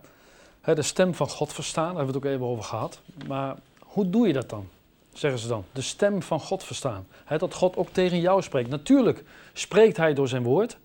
de 0.64 0.82
stem 0.82 1.14
van 1.14 1.30
God 1.30 1.54
verstaan, 1.54 1.88
daar 1.88 1.96
hebben 1.96 2.14
we 2.14 2.20
het 2.20 2.28
ook 2.28 2.34
even 2.34 2.46
over 2.46 2.64
gehad. 2.64 3.02
Maar 3.28 3.56
hoe 3.80 4.10
doe 4.10 4.28
je 4.28 4.34
dat 4.34 4.50
dan? 4.50 4.68
Zeggen 5.14 5.40
ze 5.40 5.48
dan. 5.48 5.66
De 5.72 5.82
stem 5.82 6.22
van 6.22 6.40
God 6.40 6.64
verstaan. 6.64 7.08
Dat 7.38 7.54
God 7.54 7.78
ook 7.78 7.90
tegen 7.90 8.20
jou 8.20 8.42
spreekt. 8.42 8.70
Natuurlijk 8.70 9.24
spreekt 9.54 9.98
hij 9.98 10.14
door 10.14 10.28
zijn 10.28 10.44
woord. 10.44 10.78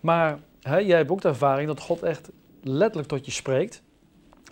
Maar 0.00 0.38
jij 0.60 0.96
hebt 0.96 1.10
ook 1.10 1.20
de 1.20 1.28
ervaring 1.28 1.68
dat 1.68 1.80
God 1.80 2.02
echt 2.02 2.30
letterlijk 2.62 3.08
tot 3.08 3.24
je 3.24 3.30
spreekt. 3.30 3.82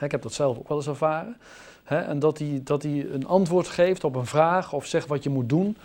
Ik 0.01 0.11
heb 0.11 0.23
dat 0.23 0.33
zelf 0.33 0.59
ook 0.59 0.69
wel 0.69 0.77
eens 0.77 0.87
ervaren. 0.87 1.37
Hè, 1.85 1.99
en 1.99 2.19
dat 2.19 2.39
hij, 2.39 2.61
dat 2.65 2.83
hij 2.83 3.07
een 3.11 3.27
antwoord 3.27 3.69
geeft 3.69 4.05
op 4.05 4.17
een 4.17 4.27
vraag 4.27 4.73
of 4.73 4.87
zegt 4.87 5.09
wat 5.09 5.23
je 5.23 5.31
moet 5.31 5.49
doen. 5.49 5.77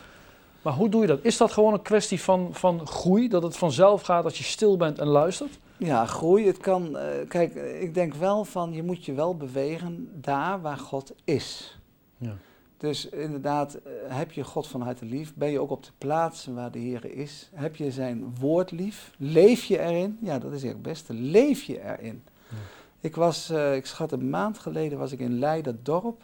Maar 0.62 0.74
hoe 0.74 0.90
doe 0.90 1.02
je 1.02 1.08
dat? 1.08 1.20
Is 1.22 1.38
dat 1.38 1.52
gewoon 1.52 1.74
een 1.74 1.82
kwestie 1.82 2.22
van, 2.22 2.50
van 2.52 2.88
groei? 2.88 3.28
Dat 3.28 3.44
het 3.44 3.58
vanzelf 3.58 4.02
gaat 4.02 4.24
als 4.24 4.38
je 4.38 4.44
stil 4.44 4.78
bent 4.78 5.00
en 5.00 5.08
luistert? 5.08 5.60
Ja, 5.78 6.06
groei. 6.06 6.48
Het 6.48 6.58
kan, 6.58 6.98
eh, 6.98 7.28
kijk, 7.28 7.56
ik 7.56 7.94
denk 7.94 8.14
wel 8.14 8.46
van, 8.46 8.74
je 8.74 8.84
moet 8.84 9.06
je 9.06 9.14
wel 9.14 9.36
bewegen 9.38 10.10
daar 10.14 10.62
waar 10.62 10.78
God 10.78 11.14
is. 11.24 11.80
Ja. 12.18 12.36
Dus 12.78 13.10
inderdaad, 13.10 13.74
eh, 13.74 13.92
heb 14.08 14.32
je 14.32 14.44
God 14.44 14.68
van 14.68 14.82
harte 14.82 15.06
lief? 15.06 15.36
Ben 15.36 15.52
je 15.52 15.60
ook 15.60 15.70
op 15.70 15.84
de 15.84 15.92
plaats 15.98 16.46
waar 16.46 16.72
de 16.72 16.80
Heer 16.80 17.06
is? 17.06 17.50
Heb 17.54 17.76
je 17.76 17.92
zijn 17.92 18.36
woord 18.40 18.72
lief? 18.72 19.12
Leef 19.18 19.64
je 19.64 19.80
erin? 19.80 20.18
Ja, 20.22 20.40
dat 20.40 20.52
is 20.52 20.64
het 20.64 20.82
beste. 20.82 21.14
Leef 21.14 21.64
je 21.64 21.84
erin? 21.84 22.24
Ja. 22.50 22.58
Ik 23.02 23.16
was, 23.16 23.50
eh, 23.50 23.76
ik 23.76 23.86
schat 23.86 24.12
een 24.12 24.30
maand 24.30 24.60
geleden 24.60 24.98
was 24.98 25.12
ik 25.12 25.20
in 25.20 25.40
Leiderdorp. 25.40 26.22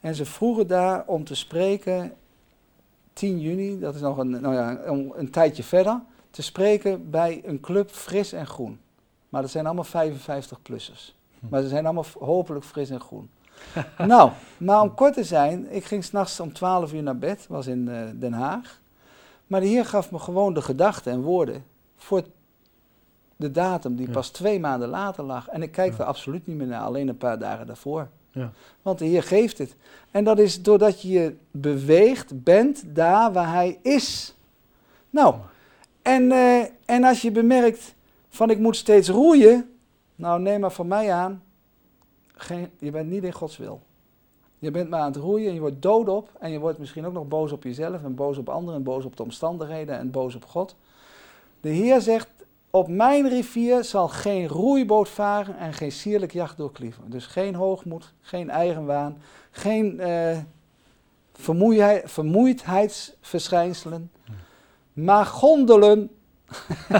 En 0.00 0.14
ze 0.14 0.24
vroegen 0.24 0.66
daar 0.66 1.04
om 1.06 1.24
te 1.24 1.34
spreken, 1.34 2.14
10 3.12 3.40
juni, 3.40 3.78
dat 3.78 3.94
is 3.94 4.00
nog 4.00 4.16
een, 4.16 4.30
nou 4.30 4.54
ja, 4.54 4.78
een, 4.84 5.12
een 5.16 5.30
tijdje 5.30 5.62
verder, 5.62 6.00
te 6.30 6.42
spreken 6.42 7.10
bij 7.10 7.42
een 7.44 7.60
club 7.60 7.90
Fris 7.90 8.32
en 8.32 8.46
Groen. 8.46 8.80
Maar 9.30 9.42
dat 9.42 9.50
zijn 9.50 9.66
allemaal 9.66 9.86
55-plussers. 9.86 11.14
Hm. 11.40 11.46
Maar 11.48 11.62
ze 11.62 11.68
zijn 11.68 11.84
allemaal 11.84 12.06
hopelijk 12.18 12.64
fris 12.64 12.90
en 12.90 13.00
groen. 13.00 13.30
nou, 13.98 14.30
maar 14.56 14.80
om 14.80 14.94
kort 14.94 15.14
te 15.14 15.24
zijn, 15.24 15.72
ik 15.72 15.84
ging 15.84 16.04
s'nachts 16.04 16.40
om 16.40 16.52
12 16.52 16.92
uur 16.92 17.02
naar 17.02 17.18
bed, 17.18 17.46
was 17.48 17.66
in 17.66 17.88
eh, 17.88 18.02
Den 18.14 18.32
Haag. 18.32 18.80
Maar 19.46 19.60
de 19.60 19.66
Heer 19.66 19.84
gaf 19.84 20.10
me 20.10 20.18
gewoon 20.18 20.54
de 20.54 20.62
gedachten 20.62 21.12
en 21.12 21.22
woorden 21.22 21.64
voor 21.96 22.22
de 23.40 23.50
datum 23.50 23.96
die 23.96 24.06
Ja. 24.06 24.12
pas 24.12 24.28
twee 24.30 24.60
maanden 24.60 24.88
later 24.88 25.24
lag. 25.24 25.48
En 25.48 25.62
ik 25.62 25.72
kijk 25.72 25.92
Ja. 25.92 25.98
er 25.98 26.04
absoluut 26.04 26.46
niet 26.46 26.56
meer 26.56 26.66
naar, 26.66 26.80
alleen 26.80 27.08
een 27.08 27.16
paar 27.16 27.38
dagen 27.38 27.66
daarvoor. 27.66 28.08
Ja. 28.32 28.52
Want 28.82 28.98
de 28.98 29.04
Heer 29.04 29.22
geeft 29.22 29.58
het. 29.58 29.76
En 30.10 30.24
dat 30.24 30.38
is 30.38 30.62
doordat 30.62 31.02
je 31.02 31.08
je 31.08 31.36
beweegt, 31.50 32.42
bent 32.44 32.82
daar 32.86 33.32
waar 33.32 33.52
Hij 33.52 33.78
is. 33.82 34.34
Nou, 35.10 35.34
en, 36.02 36.32
eh, 36.32 36.64
en 36.84 37.04
als 37.04 37.22
je 37.22 37.30
bemerkt 37.30 37.94
van 38.28 38.50
ik 38.50 38.58
moet 38.58 38.76
steeds 38.76 39.08
roeien, 39.08 39.70
nou 40.14 40.40
neem 40.40 40.60
maar 40.60 40.72
van 40.72 40.88
mij 40.88 41.12
aan, 41.12 41.42
geen, 42.34 42.70
je 42.78 42.90
bent 42.90 43.10
niet 43.10 43.24
in 43.24 43.32
Gods 43.32 43.56
wil. 43.56 43.80
Je 44.58 44.70
bent 44.70 44.90
maar 44.90 45.00
aan 45.00 45.12
het 45.12 45.16
roeien 45.20 45.48
en 45.48 45.54
je 45.54 45.60
wordt 45.60 45.82
doodop 45.82 46.30
en 46.38 46.50
je 46.50 46.58
wordt 46.58 46.78
misschien 46.78 47.06
ook 47.06 47.12
nog 47.12 47.28
boos 47.28 47.52
op 47.52 47.62
jezelf 47.64 48.02
en 48.04 48.14
boos 48.14 48.38
op 48.38 48.48
anderen 48.48 48.74
en 48.74 48.82
boos 48.82 49.04
op 49.04 49.16
de 49.16 49.22
omstandigheden 49.22 49.98
en 49.98 50.10
boos 50.10 50.34
op 50.34 50.44
God. 50.44 50.76
De 51.60 51.68
Heer 51.68 52.00
zegt, 52.00 52.28
Op 52.70 52.88
mijn 52.88 53.28
rivier 53.28 53.84
zal 53.84 54.08
geen 54.08 54.48
roeiboot 54.48 55.08
varen 55.08 55.58
en 55.58 55.72
geen 55.72 55.92
sierlijk 55.92 56.32
jacht 56.32 56.56
doorklieven. 56.56 57.10
Dus 57.10 57.26
geen 57.26 57.54
hoogmoed, 57.54 58.12
geen 58.20 58.50
eigenwaan, 58.50 59.18
geen 59.50 60.00
vermoeidheid, 61.32 62.02
vermoeidheidsverschijnselen. 62.10 64.10
Maar 64.92 65.26
gondelen. 65.26 66.10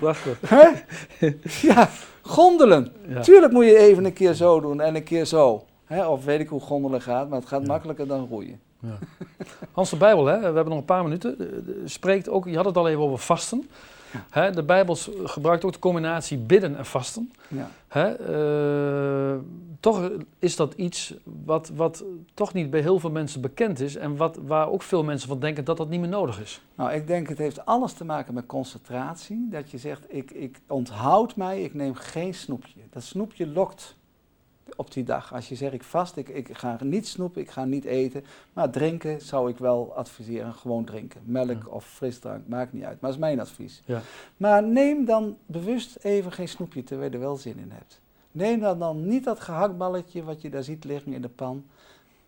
Prachtig. 0.00 0.38
Hè? 0.46 0.68
ja, 1.68 1.88
gondelen. 2.22 2.92
Ja. 3.08 3.20
Tuurlijk 3.20 3.52
moet 3.52 3.64
je 3.64 3.78
even 3.78 4.04
een 4.04 4.12
keer 4.12 4.34
zo 4.34 4.60
doen 4.60 4.80
en 4.80 4.94
een 4.94 5.02
keer 5.04 5.24
zo. 5.24 5.64
Hè? 5.84 6.06
Of 6.06 6.24
weet 6.24 6.40
ik 6.40 6.48
hoe 6.48 6.60
gondelen 6.60 7.02
gaat, 7.02 7.28
maar 7.28 7.38
het 7.38 7.48
gaat 7.48 7.60
Ja. 7.60 7.66
makkelijker 7.66 8.06
dan 8.06 8.26
roeien. 8.30 8.60
Ja. 8.84 8.98
Hans, 9.72 9.90
de 9.90 9.96
Bijbel, 9.96 10.26
hè, 10.26 10.38
we 10.38 10.44
hebben 10.44 10.68
nog 10.68 10.78
een 10.78 10.84
paar 10.84 11.02
minuten, 11.02 11.36
spreekt 11.84 12.28
ook, 12.28 12.48
je 12.48 12.56
had 12.56 12.64
het 12.64 12.76
al 12.76 12.88
even 12.88 13.02
over 13.02 13.18
vasten. 13.18 13.68
Hè, 14.30 14.50
de 14.50 14.62
Bijbel 14.62 14.96
gebruikt 15.24 15.64
ook 15.64 15.72
de 15.72 15.78
combinatie 15.78 16.38
bidden 16.38 16.76
en 16.76 16.86
vasten. 16.86 17.32
Ja. 17.48 17.70
Hè, 17.88 18.08
eh, 18.14 19.40
toch 19.80 20.10
is 20.38 20.56
dat 20.56 20.74
iets 20.74 21.14
wat, 21.44 21.70
wat 21.74 22.04
toch 22.34 22.52
niet 22.52 22.70
bij 22.70 22.80
heel 22.80 22.98
veel 22.98 23.10
mensen 23.10 23.40
bekend 23.40 23.80
is 23.80 23.96
en 23.96 24.16
wat, 24.16 24.38
waar 24.46 24.70
ook 24.70 24.82
veel 24.82 25.04
mensen 25.04 25.28
van 25.28 25.40
denken 25.40 25.64
dat 25.64 25.76
dat 25.76 25.88
niet 25.88 26.00
meer 26.00 26.08
nodig 26.08 26.40
is. 26.40 26.60
Nou, 26.74 26.92
ik 26.92 27.06
denk 27.06 27.28
het 27.28 27.38
heeft 27.38 27.66
alles 27.66 27.92
te 27.92 28.04
maken 28.04 28.34
met 28.34 28.46
concentratie. 28.46 29.48
Dat 29.50 29.70
je 29.70 29.78
zegt, 29.78 30.04
ik, 30.08 30.30
ik 30.30 30.60
onthoud 30.66 31.36
mij, 31.36 31.62
ik 31.62 31.74
neem 31.74 31.94
geen 31.94 32.34
snoepje. 32.34 32.80
Dat 32.90 33.02
snoepje 33.02 33.46
lokt 33.46 33.96
op 34.76 34.92
die 34.92 35.04
dag. 35.04 35.34
Als 35.34 35.48
je 35.48 35.54
zegt, 35.54 35.72
ik 35.72 35.82
vast, 35.82 36.16
ik, 36.16 36.28
ik 36.28 36.56
ga 36.58 36.76
niet 36.82 37.06
snoepen, 37.08 37.40
ik 37.42 37.50
ga 37.50 37.64
niet 37.64 37.84
eten. 37.84 38.24
Maar 38.52 38.70
drinken 38.70 39.20
zou 39.20 39.50
ik 39.50 39.58
wel 39.58 39.94
adviseren, 39.94 40.54
gewoon 40.54 40.84
drinken. 40.84 41.20
Melk 41.24 41.62
Ja. 41.62 41.68
of 41.68 41.84
frisdrank, 41.86 42.46
maakt 42.48 42.72
niet 42.72 42.82
uit. 42.84 43.00
Maar 43.00 43.10
dat 43.10 43.18
is 43.20 43.26
mijn 43.26 43.40
advies. 43.40 43.82
Ja. 43.84 44.00
Maar 44.36 44.62
neem 44.62 45.04
dan 45.04 45.36
bewust 45.46 45.96
even 46.02 46.32
geen 46.32 46.48
snoepje, 46.48 46.82
terwijl 46.82 47.08
je 47.10 47.14
er 47.16 47.22
wel 47.22 47.36
zin 47.36 47.58
in 47.58 47.70
hebt. 47.70 48.00
Neem 48.32 48.60
dan, 48.60 48.78
dan 48.78 49.06
niet 49.06 49.24
dat 49.24 49.40
gehaktballetje 49.40 50.22
wat 50.22 50.42
je 50.42 50.50
daar 50.50 50.62
ziet 50.62 50.84
liggen 50.84 51.12
in 51.12 51.22
de 51.22 51.28
pan. 51.28 51.64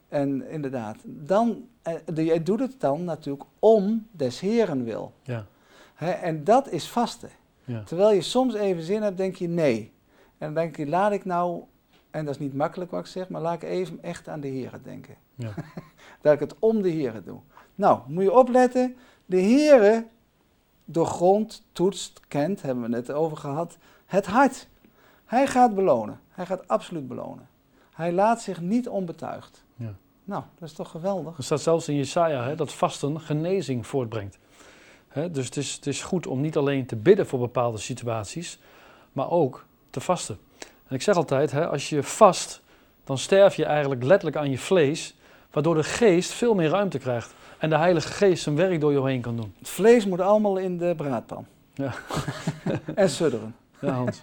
En 0.09 0.49
inderdaad, 0.49 0.97
dan, 1.05 1.69
eh, 1.83 1.95
je 2.15 2.43
doet 2.43 2.61
het 2.61 2.75
dan 2.81 3.05
natuurlijk 3.05 3.45
om 3.59 4.07
des 4.11 4.41
heren 4.41 4.85
wil. 4.85 5.13
Ja. 5.23 5.47
En 6.23 6.45
dat 6.45 6.71
is 6.71 6.89
vasten. 6.89 7.31
Ja. 7.65 7.83
Terwijl 7.83 8.13
je 8.13 8.21
soms 8.23 8.55
even 8.55 8.83
zin 8.83 9.03
hebt, 9.03 9.17
denk 9.17 9.35
je 9.37 9.49
nee. 9.49 9.93
En 10.39 10.47
dan 10.47 10.55
denk 10.55 10.77
je, 10.77 10.87
laat 10.87 11.13
ik 11.13 11.25
nou, 11.25 11.63
en 12.17 12.25
dat 12.25 12.35
is 12.35 12.41
niet 12.41 12.55
makkelijk 12.55 12.91
wat 12.91 13.01
ik 13.01 13.07
zeg, 13.07 13.29
maar 13.29 13.41
laat 13.41 13.55
ik 13.55 13.63
even 13.63 14.03
echt 14.03 14.29
aan 14.29 14.41
de 14.41 14.49
heren 14.49 14.83
denken. 14.83 15.17
Ja. 15.35 15.55
dat 16.23 16.33
ik 16.33 16.41
het 16.41 16.55
om 16.59 16.83
de 16.83 16.89
heren 16.89 17.25
doe. 17.25 17.41
Nou, 17.75 18.01
moet 18.07 18.23
je 18.23 18.33
opletten, 18.33 18.97
de 19.27 19.37
heren 19.37 20.09
doorgrond, 20.85 21.63
toetst, 21.73 22.21
kent, 22.29 22.63
hebben 22.63 22.91
we 22.91 22.97
het 22.97 23.07
net 23.07 23.17
over 23.17 23.37
gehad, 23.37 23.79
het 24.07 24.27
hart. 24.27 24.69
Hij 25.25 25.47
gaat 25.47 25.75
belonen. 25.75 26.21
Hij 26.29 26.47
gaat 26.47 26.69
absoluut 26.69 27.09
belonen. 27.09 27.49
Hij 27.93 28.13
laat 28.13 28.41
zich 28.41 28.61
niet 28.61 28.89
onbetuigd. 28.89 29.65
Ja. 29.75 29.95
Nou, 30.25 30.43
dat 30.59 30.69
is 30.69 30.75
toch 30.75 30.91
geweldig? 30.91 31.37
Er 31.37 31.45
staat 31.45 31.61
zelfs 31.61 31.89
in 31.89 31.97
Jesaja 31.97 32.45
hè, 32.45 32.55
dat 32.55 32.73
vasten 32.73 33.21
genezing 33.21 33.87
voortbrengt. 33.87 34.39
Hè, 35.09 35.31
dus 35.31 35.45
het 35.45 35.57
is, 35.57 35.73
het 35.73 35.87
is 35.87 36.03
goed 36.03 36.27
om 36.27 36.41
niet 36.41 36.57
alleen 36.57 36.87
te 36.87 36.97
bidden 36.97 37.27
voor 37.27 37.39
bepaalde 37.39 37.79
situaties, 37.79 38.61
maar 39.13 39.31
ook 39.31 39.67
te 39.91 40.01
vasten. 40.01 40.39
En 40.89 40.95
ik 40.95 41.03
zeg 41.03 41.17
altijd, 41.17 41.51
hè, 41.51 41.69
als 41.69 41.89
je 41.89 42.03
vast, 42.03 42.61
dan 43.05 43.19
sterf 43.19 43.55
je 43.55 43.65
eigenlijk 43.65 44.03
letterlijk 44.03 44.37
aan 44.37 44.51
je 44.51 44.59
vlees, 44.59 45.15
waardoor 45.51 45.75
de 45.75 45.85
geest 45.85 46.33
veel 46.33 46.55
meer 46.55 46.69
ruimte 46.69 46.99
krijgt. 46.99 47.35
En 47.59 47.71
de 47.71 47.77
Heilige 47.77 48.09
Geest 48.09 48.43
zijn 48.43 48.57
werk 48.57 48.81
door 48.81 48.93
je 48.93 49.03
heen 49.03 49.21
kan 49.21 49.37
doen. 49.37 49.55
Het 49.59 49.69
vlees 49.69 50.07
moet 50.07 50.21
allemaal 50.21 50.57
in 50.57 50.79
de 50.79 50.95
braadpan. 50.97 51.47
Ja. 51.75 51.95
en 52.95 53.11
sudderen. 53.11 53.55
Ja, 53.81 53.93
Hans. 53.93 54.23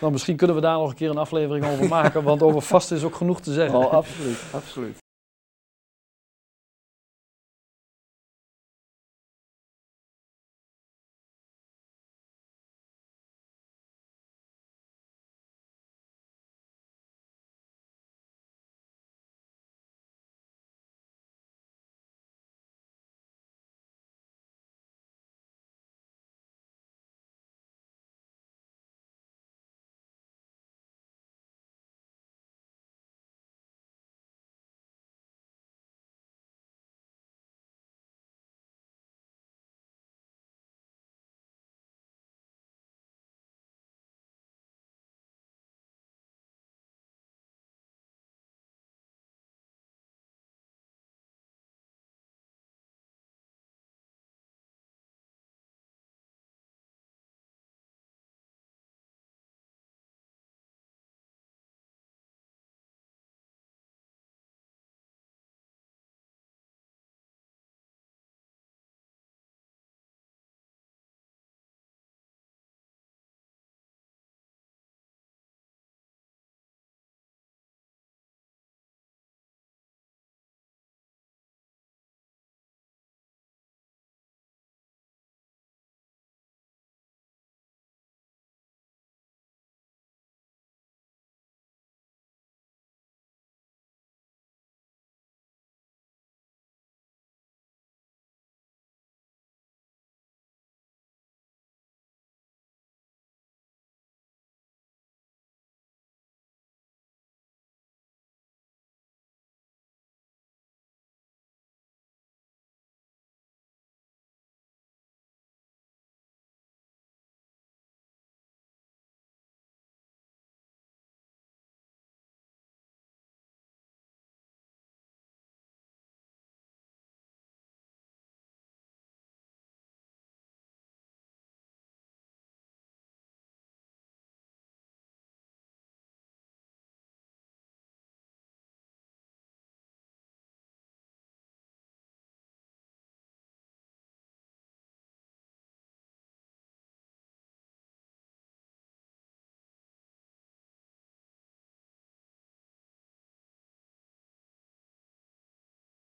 nou, 0.00 0.12
misschien 0.12 0.36
kunnen 0.36 0.56
we 0.56 0.62
daar 0.62 0.78
nog 0.78 0.88
een 0.88 0.94
keer 0.94 1.10
een 1.10 1.18
aflevering 1.18 1.66
over 1.66 1.88
maken, 1.88 2.22
want 2.22 2.42
over 2.42 2.62
vasten 2.62 2.96
is 2.96 3.04
ook 3.04 3.14
genoeg 3.14 3.40
te 3.40 3.52
zeggen. 3.52 3.78
Oh, 3.78 3.92
absoluut, 3.92 4.38
absoluut. 4.52 5.03